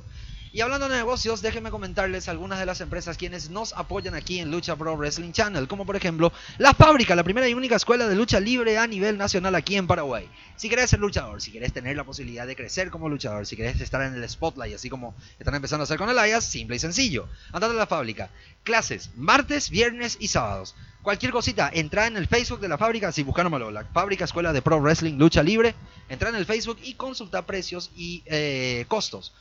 Y 0.53 0.63
hablando 0.63 0.89
de 0.89 0.97
negocios, 0.97 1.43
déjenme 1.43 1.71
comentarles 1.71 2.29
algunas 2.29 2.59
de 2.59 2.67
las 2.67 2.81
empresas 2.81 3.17
quienes 3.17 3.51
nos 3.51 3.73
apoyan 3.73 4.17
aquí 4.17 4.41
en 4.41 4.51
Lucha 4.51 4.75
Pro 4.75 4.97
Wrestling 4.97 5.31
Channel, 5.31 5.69
como 5.69 5.87
por 5.87 5.95
ejemplo 5.95 6.33
La 6.59 6.75
Fábrica, 6.75 7.15
la 7.15 7.23
primera 7.23 7.49
y 7.49 7.55
única 7.55 7.77
escuela 7.77 8.09
de 8.09 8.17
lucha 8.17 8.41
libre 8.41 8.77
a 8.77 8.89
nivel 8.89 9.17
nacional 9.17 9.55
aquí 9.55 9.77
en 9.77 9.87
Paraguay. 9.87 10.29
Si 10.57 10.69
querés 10.69 10.91
ser 10.91 10.99
luchador, 10.99 11.41
si 11.41 11.53
querés 11.53 11.73
tener 11.73 11.97
la 11.97 12.03
posibilidad 12.03 12.49
de 12.49 12.57
crecer 12.57 12.91
como 12.91 13.09
luchador, 13.09 13.47
si 13.47 13.55
querés 13.55 13.81
estar 13.81 14.03
en 14.03 14.15
el 14.15 14.29
spotlight, 14.29 14.75
así 14.75 14.91
como 14.91 15.15
están 15.39 15.55
empezando 15.55 15.83
a 15.83 15.85
hacer 15.85 15.99
con 15.99 16.11
el 16.11 16.19
Elias, 16.19 16.45
simple 16.45 16.75
y 16.75 16.81
sencillo. 16.81 17.29
Andate 17.53 17.75
a 17.75 17.77
La 17.77 17.87
Fábrica. 17.87 18.31
Clases, 18.65 19.11
martes, 19.15 19.71
viernes 19.71 20.17
y 20.19 20.27
sábados. 20.27 20.75
Cualquier 21.03 21.31
cosita, 21.31 21.71
entra 21.73 22.09
en 22.09 22.17
el 22.17 22.27
Facebook 22.27 22.59
de 22.59 22.69
la 22.69 22.77
fábrica, 22.77 23.13
si 23.13 23.23
buscan 23.23 23.51
la 23.73 23.85
fábrica 23.85 24.25
Escuela 24.25 24.53
de 24.53 24.61
Pro 24.61 24.81
Wrestling 24.81 25.15
Lucha 25.15 25.45
Libre, 25.45 25.75
entra 26.09 26.29
en 26.29 26.35
el 26.35 26.45
Facebook 26.45 26.79
y 26.83 26.95
consulta 26.95 27.47
precios 27.47 27.91
y 27.95 28.23
eh, 28.27 28.85
costos. 28.89 29.33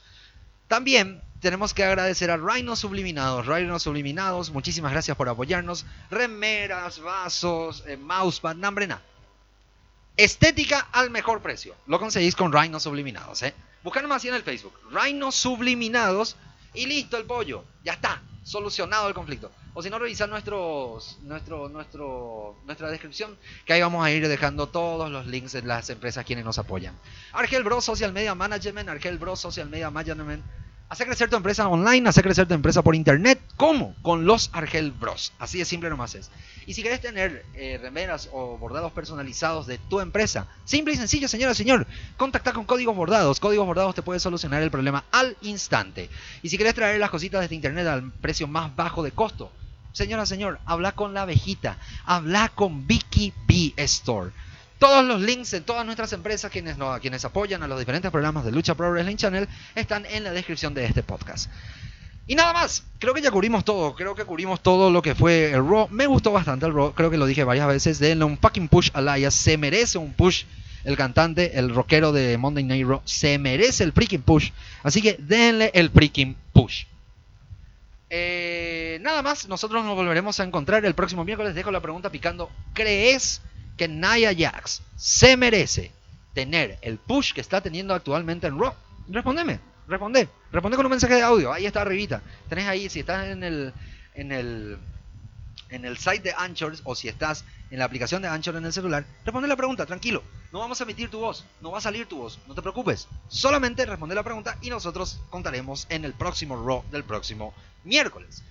También 0.70 1.20
tenemos 1.42 1.74
que 1.74 1.84
agradecer 1.84 2.30
a 2.30 2.38
Rhino 2.38 2.76
Subliminados. 2.76 3.48
Rhino 3.48 3.80
Subliminados, 3.80 4.52
muchísimas 4.52 4.92
gracias 4.92 5.18
por 5.18 5.28
apoyarnos. 5.28 5.84
Remeras, 6.12 7.00
vasos, 7.00 7.84
eh, 7.88 7.98
mousepad, 7.98 8.56
nambrena. 8.56 9.02
Estética 10.16 10.88
al 10.92 11.10
mejor 11.10 11.42
precio. 11.42 11.76
Lo 11.88 12.00
conseguís 12.00 12.36
con 12.36 12.54
Rhino 12.54 12.80
Subliminados, 12.80 13.42
¿eh? 13.42 13.56
Buscadme 13.84 14.14
así 14.14 14.28
en 14.28 14.36
el 14.36 14.44
Facebook. 14.44 14.74
Rhino 14.92 15.32
Subliminados 15.32 16.36
y 16.76 16.86
listo 16.86 17.18
el 17.18 17.26
pollo. 17.26 17.64
Ya 17.84 17.94
está. 17.94 18.22
Solucionado 18.50 19.08
el 19.08 19.14
conflicto. 19.14 19.52
O 19.76 19.84
si 19.84 19.92
no, 19.92 20.00
revisar 20.00 20.28
nuestros, 20.28 21.20
nuestro, 21.22 21.70
nuestro, 21.70 22.60
nuestra 22.66 22.90
descripción, 22.90 23.38
que 23.64 23.74
ahí 23.74 23.82
vamos 23.82 24.04
a 24.04 24.10
ir 24.10 24.28
dejando 24.28 24.70
todos 24.70 25.12
los 25.12 25.28
links 25.28 25.52
de 25.52 25.62
las 25.62 25.88
empresas 25.92 26.26
quienes 26.26 26.44
nos 26.44 26.58
apoyan. 26.58 26.98
Argel 27.34 27.64
Bro 27.64 27.80
Social 27.82 28.12
Media 28.12 28.34
Management, 28.34 28.90
Argel 28.90 29.20
Bro 29.20 29.36
Social 29.36 29.70
Media 29.70 29.92
Management 29.92 30.44
Hacer 30.90 31.06
crecer 31.06 31.30
tu 31.30 31.36
empresa 31.36 31.68
online, 31.68 32.10
hacer 32.10 32.24
crecer 32.24 32.48
tu 32.48 32.56
empresa 32.56 32.82
por 32.82 32.96
internet. 32.96 33.40
¿Cómo? 33.58 33.96
Con 34.02 34.26
los 34.26 34.50
Argel 34.54 34.92
Bros. 34.92 35.34
Así 35.38 35.60
de 35.60 35.66
simple 35.66 35.88
nomás 35.88 36.16
es. 36.16 36.32
Y 36.66 36.74
si 36.74 36.82
querés 36.82 37.00
tener 37.00 37.46
eh, 37.54 37.78
remeras 37.80 38.28
o 38.34 38.58
bordados 38.58 38.92
personalizados 38.92 39.68
de 39.68 39.78
tu 39.78 40.00
empresa, 40.00 40.48
simple 40.66 40.96
y 40.96 40.98
sencillo, 40.98 41.28
señora, 41.28 41.54
señor, 41.54 41.86
contacta 42.18 42.54
con 42.54 42.66
Códigos 42.66 42.96
Bordados. 42.96 43.40
Códigos 43.40 43.68
Bordados 43.68 43.94
te 43.94 44.02
puede 44.02 44.20
solucionar 44.20 44.64
el 44.64 44.72
problema 44.72 45.04
al 45.12 45.38
instante. 45.42 46.10
Y 46.42 46.50
si 46.50 46.58
querés 46.58 46.74
traer 46.74 47.00
las 47.00 47.12
cositas 47.12 47.48
de 47.48 47.56
internet 47.56 47.86
al 47.86 48.12
precio 48.12 48.48
más 48.48 48.76
bajo 48.76 49.04
de 49.04 49.12
costo, 49.12 49.52
señora, 49.92 50.26
señor, 50.26 50.60
habla 50.66 50.94
con 50.94 51.14
la 51.14 51.22
abejita, 51.22 51.78
habla 52.04 52.50
con 52.50 52.88
Vicky 52.88 53.32
B 53.48 53.74
Store. 53.78 54.32
Todos 54.80 55.06
los 55.06 55.22
links 55.22 55.52
de 55.52 55.62
todas 55.62 55.86
nuestras 55.86 56.14
empresas, 56.14 56.50
quienes, 56.50 56.78
quienes 57.02 57.26
apoyan 57.26 57.62
a 57.64 57.68
los 57.68 57.78
diferentes 57.78 58.10
programas 58.12 58.46
de 58.46 58.52
Lucha 58.52 58.76
Pro 58.76 58.92
Wrestling 58.92 59.18
Channel, 59.18 59.48
están 59.76 60.06
en 60.06 60.24
la 60.24 60.32
descripción 60.32 60.74
de 60.74 60.86
este 60.86 61.04
podcast. 61.04 61.52
Y 62.28 62.36
nada 62.36 62.54
más, 62.54 62.84
creo 63.00 63.14
que 63.14 63.22
ya 63.22 63.30
cubrimos 63.30 63.66
todo, 63.66 63.94
creo 63.96 64.16
que 64.16 64.24
cubrimos 64.24 64.62
todo 64.64 64.90
lo 64.90 65.02
que 65.02 65.16
fue 65.16 65.52
el 65.52 65.68
Raw. 65.68 65.90
Me 65.90 66.08
gustó 66.08 66.32
bastante 66.32 66.66
el 66.66 66.74
Raw, 66.74 66.94
creo 66.94 67.10
que 67.10 67.18
lo 67.18 67.26
dije 67.26 67.44
varias 67.44 67.68
veces, 67.68 68.00
denle 68.00 68.24
un 68.24 68.38
fucking 68.38 68.70
push 68.70 68.90
a 68.94 69.00
Elias, 69.00 69.34
se 69.34 69.58
merece 69.58 69.98
un 69.98 70.14
push 70.14 70.46
el 70.86 70.96
cantante, 70.96 71.60
el 71.60 71.74
rockero 71.74 72.12
de 72.12 72.38
Monday 72.38 72.64
Night 72.64 72.88
Raw, 72.88 73.02
se 73.04 73.38
merece 73.38 73.84
el 73.84 73.92
freaking 73.92 74.22
push, 74.22 74.52
así 74.84 75.02
que 75.02 75.18
denle 75.20 75.72
el 75.74 75.90
freaking 75.90 76.38
push. 76.54 76.86
Eh, 78.10 78.98
nada 79.02 79.22
más, 79.22 79.48
nosotros 79.48 79.84
nos 79.84 79.96
volveremos 79.96 80.40
a 80.40 80.44
encontrar 80.44 80.86
el 80.86 80.96
próximo 80.96 81.24
miércoles. 81.26 81.54
Dejo 81.54 81.70
la 81.70 81.80
pregunta 81.80 82.10
picando. 82.10 82.50
¿Crees 82.74 83.42
que 83.80 83.88
Nia 83.88 84.36
Jax 84.38 84.82
se 84.98 85.38
merece 85.38 85.92
tener 86.34 86.78
el 86.82 86.98
push 86.98 87.32
que 87.34 87.40
está 87.40 87.62
teniendo 87.62 87.94
actualmente 87.94 88.46
en 88.46 88.60
Raw? 88.60 88.74
Respondeme, 89.08 89.62
responde, 89.88 90.28
responde 90.52 90.76
con 90.76 90.86
un 90.86 90.90
mensaje 90.92 91.16
de 91.16 91.24
audio. 91.24 91.54
Ahí 91.54 91.66
está 91.66 91.82
arribita. 91.82 92.22
Tenés 92.50 92.68
ahí, 92.68 92.90
si 92.90 93.00
estás 93.00 93.28
en 93.28 93.42
el, 93.42 93.74
en 94.16 94.34
el, 94.34 94.78
en 95.70 95.86
el 95.86 95.98
site 95.98 96.20
de 96.20 96.34
Anchor 96.38 96.76
o 96.84 96.94
si 96.94 97.08
estás 97.08 97.46
en 97.72 97.80
la 97.80 97.86
aplicación 97.86 98.22
de 98.22 98.28
Anchor 98.28 98.58
en 98.58 98.66
el 98.66 98.74
celular, 98.74 99.06
responde 99.24 99.48
la 99.48 99.56
pregunta, 99.56 99.86
tranquilo. 99.86 100.24
No 100.52 100.60
vamos 100.60 100.82
a 100.82 100.84
emitir 100.84 101.10
tu 101.10 101.20
voz, 101.20 101.46
no 101.62 101.72
va 101.72 101.78
a 101.78 101.82
salir 101.82 102.06
tu 102.06 102.18
voz, 102.18 102.38
no 102.48 102.56
te 102.56 102.62
preocupes. 102.62 103.08
Solamente 103.30 103.86
responde 103.86 104.14
la 104.14 104.24
pregunta 104.24 104.58
y 104.62 104.70
nosotros 104.70 105.22
contaremos 105.30 105.88
en 105.90 106.04
el 106.04 106.14
próximo 106.14 106.62
Raw 106.62 106.84
del 106.92 107.06
próximo 107.06 107.54
miércoles. 107.86 108.44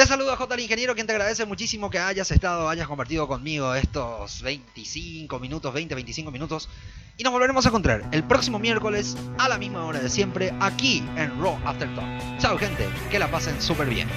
Te 0.00 0.06
saludo 0.06 0.34
J 0.34 0.54
el 0.54 0.60
Ingeniero, 0.62 0.94
quien 0.94 1.06
te 1.06 1.12
agradece 1.12 1.44
muchísimo 1.44 1.90
que 1.90 1.98
hayas 1.98 2.30
estado, 2.30 2.70
hayas 2.70 2.88
compartido 2.88 3.28
conmigo 3.28 3.74
estos 3.74 4.40
25 4.40 5.38
minutos, 5.38 5.74
20, 5.74 5.94
25 5.94 6.30
minutos. 6.30 6.70
Y 7.18 7.22
nos 7.22 7.34
volveremos 7.34 7.66
a 7.66 7.68
encontrar 7.68 8.08
el 8.10 8.24
próximo 8.24 8.58
miércoles 8.58 9.14
a 9.36 9.46
la 9.46 9.58
misma 9.58 9.84
hora 9.84 10.00
de 10.00 10.08
siempre 10.08 10.54
aquí 10.58 11.04
en 11.18 11.38
Raw 11.38 11.58
After 11.66 11.94
Talk. 11.94 12.38
Chao 12.38 12.56
gente, 12.56 12.88
que 13.10 13.18
la 13.18 13.30
pasen 13.30 13.60
súper 13.60 13.90
bien. 13.90 14.08